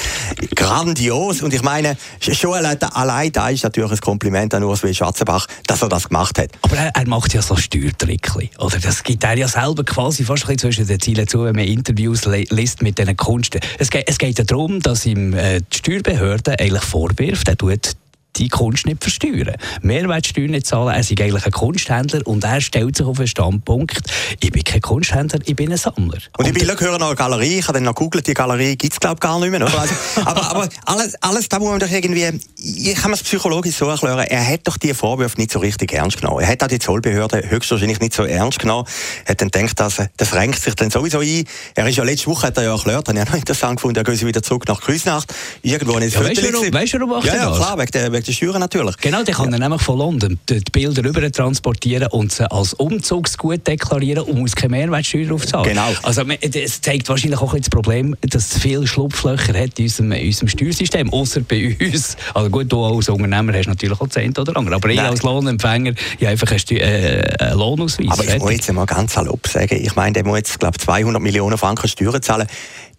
grandios. 0.56 1.42
Und 1.42 1.54
ich 1.54 1.64
meine, 1.64 1.98
schon 2.20 2.54
allein 2.54 3.32
da 3.32 3.50
ist 3.50 3.64
natürlich 3.64 3.92
ein 3.92 4.00
Kompliment 4.00 4.54
an 4.54 4.64
Urs 4.64 4.84
W. 4.84 4.94
Schatzenbach, 4.94 5.48
dass 5.68 5.82
er 5.82 5.90
das 5.90 6.10
gemacht 6.10 6.38
hat. 6.40 6.50
Aber 6.62 6.76
er, 6.76 6.92
er 6.96 7.08
macht 7.08 7.34
ja 7.34 7.42
so 7.42 7.56
Steuertrickli. 7.56 8.50
Oder 8.60 8.80
das 8.80 9.04
gibt 9.04 9.24
er 9.24 9.38
ja 9.38 9.48
selber 9.48 9.84
quasi 9.84 10.24
fast 10.24 10.48
ein 10.50 10.58
zwischen 10.58 10.88
den 10.88 11.00
Zielen 11.00 11.28
zu, 11.28 11.44
wenn 11.44 11.56
man 11.56 11.66
Interviews 11.66 12.26
liest 12.26 12.82
mit 12.82 12.98
diesen 12.98 13.18
Kunsten. 13.18 13.60
Es 13.80 13.90
geht, 13.90 14.08
es 14.08 14.18
geht 14.18 14.38
ja 14.38 14.44
darum, 14.44 14.80
dass 14.80 15.06
ihm 15.06 15.34
äh, 15.34 15.60
die 15.62 15.78
Steuerbehörde 15.78 16.60
eigentlich 16.60 16.84
vorwirft, 16.84 17.48
er 17.48 17.58
tut 17.58 17.96
die 18.38 18.50
Kunst 18.50 18.86
nicht 18.86 19.02
versteuern. 19.02 19.56
Mehrwertsteuer 19.82 20.48
nicht 20.48 20.68
zahlen. 20.68 20.94
Er 20.94 21.00
ist 21.00 21.12
eigentlich 21.12 21.46
ein 21.46 21.52
Kunsthändler 21.52 22.26
und 22.26 22.44
er 22.44 22.62
stellt 22.62 22.98
sich 22.98 23.06
auf 23.06 23.18
den 23.18 23.28
Standpunkt, 23.28 24.02
ich 24.40 24.52
bin 24.52 24.64
kein 24.64 24.82
Kunsthändler, 24.82 25.40
ich 25.46 25.56
bin 25.56 25.72
ein 25.72 25.78
Sammler. 25.78 26.18
Und, 26.38 26.48
die 26.48 26.52
Bilder 26.52 26.76
gehören 26.76 27.00
noch 27.00 27.08
eine 27.08 27.16
Galerie. 27.16 27.60
Ich 27.60 27.68
habe 27.68 27.74
dann 27.74 27.84
noch 27.84 27.96
gegoogelt, 27.96 28.28
die 28.28 28.34
Galerie 28.34 28.76
gibt 28.76 28.94
es 28.94 29.00
glaube 29.00 29.16
ich 29.16 29.20
gar 29.20 29.40
nicht 29.40 29.52
mehr. 29.52 29.62
Also, 29.62 29.94
aber, 30.26 30.50
aber 30.50 30.70
alles, 30.86 31.16
alles 31.22 31.50
da 31.50 31.60
muss 31.60 31.70
man 31.70 31.80
doch 31.80 31.90
irgendwie, 31.90 32.40
ich 32.58 32.96
kann 32.96 33.14
es 33.14 33.24
psychologisch 33.24 33.76
so 33.76 33.88
erklären, 33.88 34.20
er 34.20 34.48
hat 34.48 34.62
doch 34.68 34.78
die 34.78 34.94
Vorwürfe 34.94 35.40
nicht 35.40 35.52
so 35.52 35.60
richtig 35.60 35.94
ernst 35.94 36.22
genommen. 36.22 36.40
Er 36.42 36.48
hat 36.48 36.64
auch 36.64 36.68
die 36.68 36.80
Zollbehörde 36.80 37.50
höchstwahrscheinlich 37.50 38.00
nicht 38.00 38.14
so 38.14 38.24
ernst 38.24 38.60
genommen. 38.60 38.88
Er 39.26 39.32
hat 39.32 39.42
dann 39.42 39.50
gedacht, 39.50 39.80
dass, 39.80 39.98
das 40.18 40.34
renkt 40.34 40.62
sich 40.62 40.76
dann 40.76 40.90
sowieso 40.90 41.20
ein. 41.20 41.46
Er 41.76 41.88
ist 41.88 41.98
ja 41.98 42.04
letzte 42.04 42.28
Woche, 42.28 42.48
hat 42.48 42.58
er 42.58 42.64
ja 42.64 42.74
erklärt, 42.74 43.08
habe 43.08 43.18
ich 43.18 43.24
auch 43.24 43.30
noch 43.30 43.38
interessant 43.38 43.78
gefunden, 43.78 43.98
er 43.98 44.04
geht 44.04 44.26
wieder 44.26 44.42
zurück 44.42 44.68
nach 44.68 44.82
Kreuznacht. 44.82 45.34
Irgendwo 45.62 45.98
in 45.98 46.10
ja, 46.10 46.20
weißt, 46.20 46.38
du, 46.38 46.54
warum, 46.54 46.74
weißt 46.74 46.94
du, 46.94 47.00
warum 47.10 47.26
ja, 47.26 47.36
ja, 47.36 47.52
klar, 47.52 47.78
wegen 47.78 47.92
der, 47.92 48.21
der 48.28 48.34
Steuern 48.34 48.60
natürlich. 48.60 48.98
Genau, 48.98 49.24
die 49.24 49.32
kann 49.32 49.52
ja. 49.52 49.60
nämlich 49.60 49.82
von 49.82 49.98
London 49.98 50.40
die 50.50 50.62
Bilder 50.72 51.04
rüber 51.04 51.32
transportieren 51.32 52.08
und 52.12 52.32
sie 52.32 52.50
als 52.50 52.74
Umzugsgut 52.74 53.66
deklarieren 53.68 54.24
und 54.24 54.40
muss 54.40 54.56
keine 54.56 54.72
Mehrwertsteuer 54.72 55.28
drauf 55.28 55.46
zahlen. 55.46 55.70
Genau. 55.70 55.90
Also 56.04 56.24
es 56.24 56.82
zeigt 56.82 57.10
wahrscheinlich 57.10 57.40
auch 57.40 57.56
das 57.56 57.70
Problem, 57.70 58.16
dass 58.22 58.54
es 58.54 58.62
viele 58.62 58.88
Schlupflöcher 58.88 59.58
hat 59.58 59.78
in 59.80 59.86
unserem, 59.86 60.12
in 60.14 60.28
unserem 60.28 60.48
Steuersystem, 60.48 61.12
außer 61.12 61.42
bei 61.42 61.76
uns. 61.80 62.18
Also 62.34 62.50
gut, 62.50 62.72
du 62.72 62.84
als 62.84 63.10
Unternehmer 63.10 63.54
hast 63.54 63.68
natürlich 63.68 64.00
auch 64.00 64.08
10 64.08 64.38
oder 64.38 64.56
andere, 64.58 64.76
aber 64.76 64.90
ich 64.90 65.02
als 65.02 65.24
Lohnempfänger 65.24 65.94
ja 66.20 66.30
einfach 66.30 66.52
einen, 66.52 66.80
äh, 66.80 67.36
einen 67.40 67.58
Lohnausweis. 67.58 68.08
Aber 68.10 68.24
ich 68.24 68.40
muss 68.40 68.52
jetzt 68.52 68.72
mal 68.74 68.86
ganz 68.86 69.14
salopp 69.14 69.48
sagen, 69.48 69.80
ich 69.82 69.96
meine, 69.96 70.14
der 70.14 70.26
muss 70.26 70.38
jetzt, 70.38 70.60
glaube 70.60 70.78
200 70.78 71.22
Millionen 71.22 71.58
Franken 71.58 71.88
Steuern 71.88 72.22
zahlen 72.22 72.48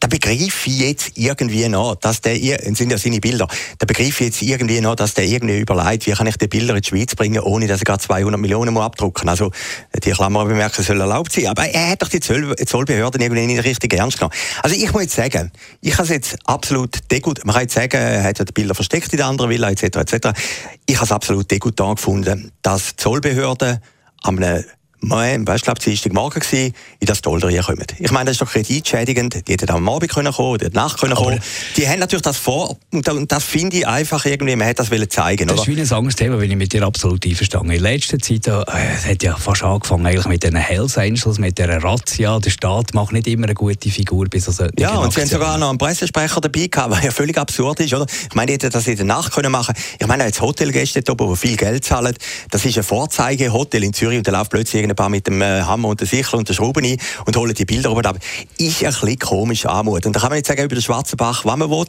da 0.02 0.08
begreife 0.08 0.68
ich 0.68 0.80
jetzt 0.80 1.12
irgendwie 1.14 1.68
noch, 1.68 1.94
dass 1.94 2.20
der, 2.20 2.36
sind 2.74 2.90
ja 2.90 2.98
seine 2.98 3.20
Bilder, 3.20 3.46
da 3.78 3.86
begreife 3.86 4.24
ich 4.24 4.32
jetzt 4.32 4.42
irgendwie 4.42 4.80
noch, 4.80 4.96
dass 4.96 5.11
der 5.14 5.24
irgendwie 5.24 5.58
überlegt, 5.58 6.06
wie 6.06 6.12
kann 6.12 6.26
ich 6.26 6.36
die 6.36 6.48
Bilder 6.48 6.74
in 6.74 6.82
die 6.82 6.88
Schweiz 6.88 7.14
bringen, 7.14 7.40
ohne 7.40 7.66
dass 7.66 7.80
er 7.80 7.84
gerade 7.84 8.02
200 8.02 8.40
Millionen 8.40 8.74
muss 8.74 8.84
abdrucken 8.84 9.28
Also, 9.28 9.50
die 10.04 10.10
Klammerbemerkung 10.10 10.84
soll 10.84 11.00
erlaubt 11.00 11.32
sein. 11.32 11.46
Aber 11.46 11.64
er 11.64 11.90
hat 11.90 12.02
doch 12.02 12.08
die 12.08 12.20
Zoll 12.20 12.54
Zollbehörden 12.56 13.20
irgendwie 13.20 13.46
nicht 13.46 13.64
richtig 13.64 13.94
ernst 13.94 14.18
genommen. 14.18 14.34
Also, 14.62 14.76
ich 14.76 14.92
muss 14.92 15.02
jetzt 15.02 15.16
sagen, 15.16 15.52
ich 15.80 15.94
habe 15.94 16.04
es 16.04 16.08
jetzt 16.10 16.38
absolut 16.44 16.98
degut, 17.10 17.44
man 17.44 17.54
kann 17.54 17.62
jetzt 17.62 17.74
sagen, 17.74 17.96
er 17.96 18.24
hat 18.24 18.38
die 18.38 18.52
Bilder 18.52 18.74
versteckt 18.74 19.12
in 19.12 19.16
der 19.18 19.26
anderen 19.26 19.50
Villa, 19.50 19.70
etc., 19.70 19.96
etc. 19.96 20.28
Ich 20.86 20.96
habe 20.96 21.04
es 21.04 21.12
absolut 21.12 21.50
degutant 21.50 21.96
gefunden, 21.96 22.52
dass 22.62 22.96
Zollbehörden 22.96 23.78
an 24.22 24.42
einem 24.42 24.64
Nein, 25.04 25.46
weißt, 25.46 25.58
ich 25.58 25.64
glaube, 25.64 25.80
es 25.84 26.04
war 26.04 26.12
Morgen 26.12 26.38
gewesen, 26.38 26.74
in 27.00 27.06
das 27.06 27.22
Dollar 27.22 27.50
kommen. 27.62 27.84
Ich 27.98 28.12
meine, 28.12 28.26
das 28.26 28.34
ist 28.34 28.40
doch 28.40 28.50
kreditschädigend. 28.50 29.48
Die 29.48 29.52
hätten 29.52 29.68
am 29.70 29.88
Abend 29.88 30.12
können 30.12 30.32
kommen, 30.32 30.58
die 30.58 30.66
hätten 30.66 30.76
Nacht 30.76 31.00
können 31.00 31.16
kommen. 31.16 31.40
Die 31.76 31.88
haben 31.88 31.98
natürlich 31.98 32.22
das 32.22 32.36
vor, 32.36 32.76
und 32.92 33.32
das, 33.32 33.44
finde 33.44 33.78
ich 33.78 33.86
einfach 33.86 34.24
irgendwie, 34.24 34.54
man 34.54 34.68
hätte 34.68 34.82
das 34.82 34.92
wollen 34.92 35.10
zeigen. 35.10 35.48
Das 35.48 35.58
oder? 35.58 35.68
ist 35.68 35.76
wie 35.76 35.80
ein 35.80 35.92
anderes 35.92 36.14
Thema, 36.14 36.38
wenn 36.38 36.50
ich 36.50 36.56
mit 36.56 36.72
dir 36.72 36.84
absolut 36.84 37.26
einverstanden 37.26 37.72
In 37.72 37.82
letzter 37.82 38.20
Zeit, 38.20 38.46
äh, 38.46 38.62
es 38.96 39.04
hat 39.04 39.24
ja 39.24 39.34
fast 39.34 39.64
angefangen 39.64 40.06
eigentlich 40.06 40.26
mit 40.26 40.44
den 40.44 40.54
Hells 40.54 40.96
Angels, 40.96 41.38
mit 41.38 41.58
der 41.58 41.82
Razzia. 41.82 42.38
Der 42.38 42.50
Staat 42.50 42.94
macht 42.94 43.12
nicht 43.12 43.26
immer 43.26 43.46
eine 43.46 43.54
gute 43.54 43.90
Figur 43.90 44.26
bis 44.26 44.46
er 44.60 44.70
Ja, 44.78 44.98
und 44.98 45.12
sie 45.12 45.20
haben 45.20 45.28
sogar 45.28 45.58
noch 45.58 45.70
einen 45.70 45.78
Pressesprecher 45.78 46.40
dabei 46.40 46.68
gehabt, 46.68 46.92
was 46.92 47.02
ja 47.02 47.10
völlig 47.10 47.36
absurd 47.38 47.80
ist, 47.80 47.92
oder? 47.92 48.06
Ich 48.06 48.34
meine, 48.34 48.46
die 48.46 48.52
hätten 48.54 48.70
das 48.70 48.86
in 48.86 48.96
der 48.96 49.04
Nacht 49.04 49.32
können 49.32 49.50
machen. 49.50 49.74
Ich 49.98 50.06
meine, 50.06 50.24
jetzt 50.26 50.40
Hotelgäste, 50.40 51.02
die 51.02 51.36
viel 51.36 51.56
Geld 51.56 51.84
zahlen, 51.84 52.14
das 52.50 52.64
ist 52.64 52.76
ein 52.76 52.84
Vorzeigehotel 52.84 53.82
in 53.82 53.92
Zürich 53.92 54.18
und 54.18 54.28
da 54.28 54.30
läuft 54.30 54.50
plötzlich 54.50 54.91
ein 54.92 54.96
paar 54.96 55.08
mit 55.08 55.26
dem 55.26 55.42
äh, 55.42 55.62
Hammer 55.62 55.88
und 55.88 56.00
der 56.00 56.06
Sichel 56.06 56.38
und 56.38 56.48
der 56.48 56.54
Schrauben 56.54 56.84
ein 56.84 56.96
und 57.26 57.36
holen 57.36 57.54
die 57.54 57.64
Bilder 57.64 57.90
oben 57.90 58.06
ab. 58.06 58.18
Ist 58.58 58.82
ein 58.82 58.90
bisschen 58.90 59.18
komisch 59.18 59.66
anmut. 59.66 60.06
Und 60.06 60.14
da 60.14 60.20
kann 60.20 60.30
man 60.30 60.38
nicht 60.38 60.46
sagen 60.46 60.62
über 60.62 60.74
den 60.74 60.82
Schwarzenbach, 60.82 61.44
was 61.44 61.56
man 61.56 61.70
will. 61.70 61.86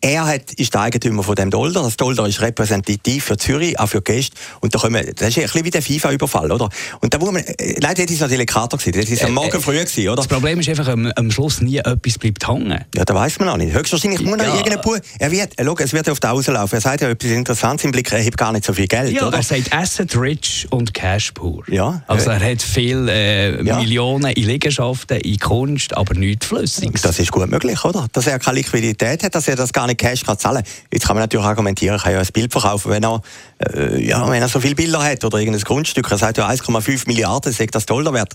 Er 0.00 0.26
hat, 0.26 0.52
ist 0.52 0.72
der 0.72 0.82
Eigentümer 0.82 1.22
von 1.22 1.34
dem 1.34 1.50
Dolder. 1.50 1.82
Das 1.82 1.96
Dolder 1.96 2.26
ist 2.26 2.40
repräsentativ 2.40 3.24
für 3.24 3.36
Zürich, 3.36 3.78
auch 3.78 3.88
für 3.88 4.02
Gäste. 4.02 4.36
Und 4.60 4.74
da 4.74 4.78
kommen, 4.78 5.04
das 5.16 5.28
ist 5.28 5.38
ein 5.38 5.42
bisschen 5.44 5.64
wie 5.64 5.70
der 5.70 5.82
FIFA-Überfall, 5.82 6.50
oder? 6.52 6.68
Und 7.00 7.12
da 7.12 7.18
muss 7.18 7.32
man, 7.32 7.42
äh, 7.42 7.76
nein, 7.80 7.94
das 7.94 8.10
ist 8.10 8.20
noch 8.20 8.28
delikater 8.28 8.76
gewesen. 8.76 9.00
Das 9.00 9.10
ist 9.10 9.24
am 9.24 9.32
Morgen 9.32 9.56
äh, 9.56 9.60
früh 9.60 9.78
gewesen, 9.78 10.08
oder? 10.08 10.16
Das 10.16 10.28
Problem 10.28 10.60
ist 10.60 10.68
einfach, 10.68 10.88
am, 10.88 11.10
am 11.14 11.30
Schluss 11.30 11.60
nie 11.60 11.78
etwas 11.78 12.18
bleibt 12.18 12.46
hängen. 12.46 12.84
Ja, 12.94 13.04
da 13.04 13.14
weiß 13.14 13.38
man 13.38 13.48
noch 13.48 13.56
nicht. 13.56 13.74
Höchstwahrscheinlich 13.74 14.22
muss 14.22 14.36
noch 14.36 14.44
ja. 14.44 14.56
irgendein 14.56 14.80
Bub, 14.80 15.00
er 15.18 15.30
wird, 15.30 15.54
schau, 15.62 15.76
es 15.78 15.92
wird 15.92 16.08
auf 16.08 16.20
der 16.20 16.30
rauslaufen. 16.30 16.78
Er 16.78 16.80
sagt 16.80 17.00
ja 17.00 17.08
etwas 17.08 17.30
Interessantes 17.30 17.84
im 17.84 17.92
Blick, 17.92 18.12
er 18.12 18.24
hat 18.24 18.36
gar 18.36 18.52
nicht 18.52 18.64
so 18.64 18.72
viel 18.72 18.86
Geld, 18.86 19.12
ja, 19.12 19.26
oder? 19.26 19.38
er 19.38 19.42
sagt 19.42 19.72
Asset 19.72 20.16
Rich 20.16 20.66
und 20.70 20.94
Cash 20.94 21.32
Poor. 21.32 21.64
Ja. 21.68 22.02
Also 22.06 22.30
er 22.30 22.40
hat 22.44 22.62
viel 22.62 23.08
äh, 23.08 23.62
ja. 23.64 23.78
Millionen 23.78 24.32
in 24.32 24.44
Liegenschaften, 24.44 25.18
in 25.18 25.38
Kunst, 25.38 25.96
aber 25.96 26.14
nichts 26.14 26.46
Flüssiges. 26.46 27.02
Das 27.02 27.18
ist 27.18 27.32
gut 27.32 27.50
möglich, 27.50 27.84
oder? 27.84 28.06
Dass 28.12 28.26
er 28.26 28.38
keine 28.38 28.58
Liquidität 28.58 29.22
hat, 29.22 29.34
dass 29.34 29.48
er 29.48 29.56
das 29.56 29.72
gar 29.72 29.86
nicht 29.86 29.98
Cash 29.98 30.24
kann 30.24 30.38
zahlen 30.38 30.62
kann. 30.62 30.72
Jetzt 30.92 31.06
kann 31.06 31.16
man 31.16 31.22
natürlich 31.22 31.46
argumentieren, 31.46 31.96
er 31.96 32.02
kann 32.02 32.12
ja 32.12 32.20
ein 32.20 32.26
Bild 32.32 32.52
verkaufen, 32.52 32.90
wenn 32.90 33.04
er, 33.04 33.20
äh, 33.58 34.04
ja, 34.06 34.28
wenn 34.28 34.42
er 34.42 34.48
so 34.48 34.60
viele 34.60 34.74
Bilder 34.74 35.02
hat 35.02 35.24
oder 35.24 35.38
irgendein 35.38 35.62
Grundstück. 35.62 36.10
Er 36.10 36.18
sagt 36.18 36.38
ja 36.38 36.48
1,5 36.48 37.06
Milliarden, 37.06 37.52
sagt 37.52 37.74
das 37.74 37.86
Dollar 37.86 38.12
wert. 38.12 38.34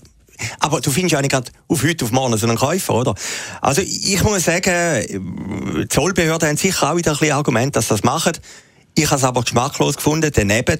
Aber 0.58 0.80
du 0.80 0.90
findest 0.90 1.12
ja 1.12 1.20
nicht 1.20 1.32
gerade 1.32 1.50
auf 1.68 1.82
heute 1.82 2.04
auf 2.04 2.12
morgen 2.12 2.36
so 2.36 2.46
einen 2.46 2.56
Käufer, 2.56 2.94
oder? 2.94 3.14
Also 3.60 3.82
ich 3.82 4.22
muss 4.22 4.44
sagen, 4.44 5.86
Zollbehörden 5.88 6.48
haben 6.48 6.56
sicher 6.56 6.90
auch 6.90 6.96
wieder 6.96 7.12
ein 7.12 7.18
bisschen 7.18 7.34
Argument, 7.34 7.76
dass 7.76 7.88
sie 7.88 7.94
das 7.94 8.04
machen. 8.04 8.32
Ich 8.94 9.06
habe 9.06 9.16
es 9.16 9.24
aber 9.24 9.42
geschmacklos 9.42 9.96
gefunden, 9.96 10.30
daneben, 10.34 10.78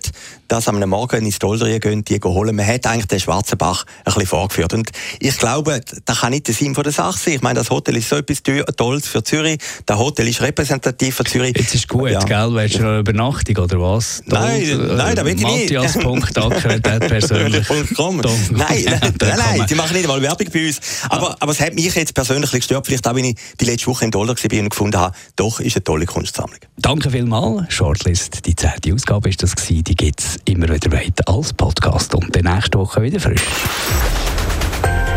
dass 0.48 0.68
am 0.68 0.80
Morgen 0.80 1.24
ins 1.24 1.38
Dolderie 1.38 1.78
gehen, 1.78 2.04
die 2.04 2.20
holen. 2.22 2.56
Man 2.56 2.66
hat 2.66 2.86
eigentlich 2.86 3.06
den 3.06 3.20
Schwarzen 3.20 3.56
Bach 3.56 3.84
ein 3.98 4.04
bisschen 4.04 4.26
vorgeführt. 4.26 4.74
Und 4.74 4.90
ich 5.20 5.38
glaube, 5.38 5.80
das 6.04 6.20
kann 6.20 6.32
nicht 6.32 6.48
der 6.48 6.54
Sinn 6.54 6.74
von 6.74 6.82
der 6.82 6.92
Sache 6.92 7.18
sein. 7.18 7.34
Ich 7.34 7.42
meine, 7.42 7.60
das 7.60 7.70
Hotel 7.70 7.96
ist 7.96 8.08
so 8.08 8.16
etwas 8.16 8.42
Tolles 8.76 9.06
für 9.06 9.22
Zürich. 9.22 9.60
Das 9.86 9.96
Hotel 9.98 10.26
ist 10.28 10.40
repräsentativ 10.40 11.14
für 11.14 11.24
Zürlich. 11.24 11.56
Jetzt 11.56 11.74
ist 11.74 11.88
gut, 11.88 12.10
ja. 12.10 12.18
gell? 12.20 12.52
Willst 12.52 12.78
du 12.78 12.80
eine 12.80 12.98
Übernachtung 12.98 13.56
oder 13.58 13.80
was? 13.80 14.22
Nein, 14.26 14.66
Dold, 14.66 14.96
nein, 14.96 15.16
da 15.16 15.24
will 15.24 15.36
ich 15.36 15.44
nicht. 15.44 15.72
Matthias.acker, 15.72 16.80
persönlich. 17.00 17.68
nein, 17.70 18.20
nein, 18.50 18.84
nein, 18.90 19.12
nein, 19.20 19.66
die 19.68 19.74
machen 19.76 19.92
nicht 19.94 20.04
einmal 20.04 20.20
Werbung 20.20 20.48
bei 20.52 20.66
uns. 20.66 20.80
Aber, 21.08 21.36
aber 21.38 21.52
es 21.52 21.60
hat 21.60 21.74
mich 21.74 21.94
jetzt 21.94 22.14
persönlich 22.14 22.50
gestört, 22.50 22.86
vielleicht 22.86 23.06
auch, 23.06 23.14
wenn 23.14 23.24
ich 23.24 23.36
die 23.60 23.66
letzte 23.66 23.86
Woche 23.86 24.04
in 24.04 24.10
Dollar 24.10 24.34
war 24.36 24.58
und 24.58 24.68
gefunden 24.70 24.98
habe, 24.98 25.14
doch, 25.36 25.60
ist 25.60 25.76
eine 25.76 25.84
tolle 25.84 26.06
Kunstsammlung. 26.06 26.58
Danke 26.76 27.10
vielmals, 27.10 27.72
Shortlist. 28.00 28.46
Die 28.46 28.56
zehnte 28.56 28.94
Ausgabe 28.94 29.28
ist 29.28 29.42
das 29.42 29.54
gewesen. 29.54 29.84
Die 29.84 29.94
gibt 29.94 30.20
es 30.20 30.38
immer 30.46 30.68
wieder 30.70 30.90
weiter 30.90 31.22
als 31.26 31.52
Podcast 31.52 32.14
und 32.14 32.34
die 32.34 32.42
nächste 32.42 32.78
Woche 32.78 33.02
wieder 33.02 33.20
frisch. 33.20 33.42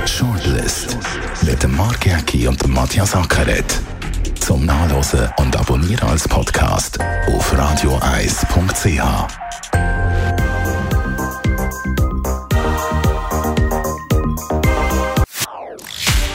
Shortlist 0.06 0.98
mit 1.44 1.64
dem 1.64 1.78
Mark 1.78 2.06
Jäcki 2.06 2.46
und 2.46 2.62
dem 2.62 2.74
Matthias 2.74 3.16
Ackeret. 3.16 3.80
Zum 4.42 4.66
Nachlesen 4.66 5.30
und 5.38 5.56
Abonnieren 5.56 6.10
als 6.10 6.28
Podcast 6.28 7.00
auf 7.28 7.58
radioeis.ch. 7.58 9.02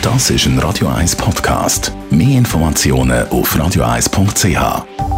Das 0.00 0.30
ist 0.30 0.46
ein 0.46 0.58
Radio 0.60 0.88
1 0.88 1.14
Podcast. 1.16 1.92
Mehr 2.10 2.38
Informationen 2.38 3.28
auf 3.28 3.58
radioeis.ch. 3.58 5.17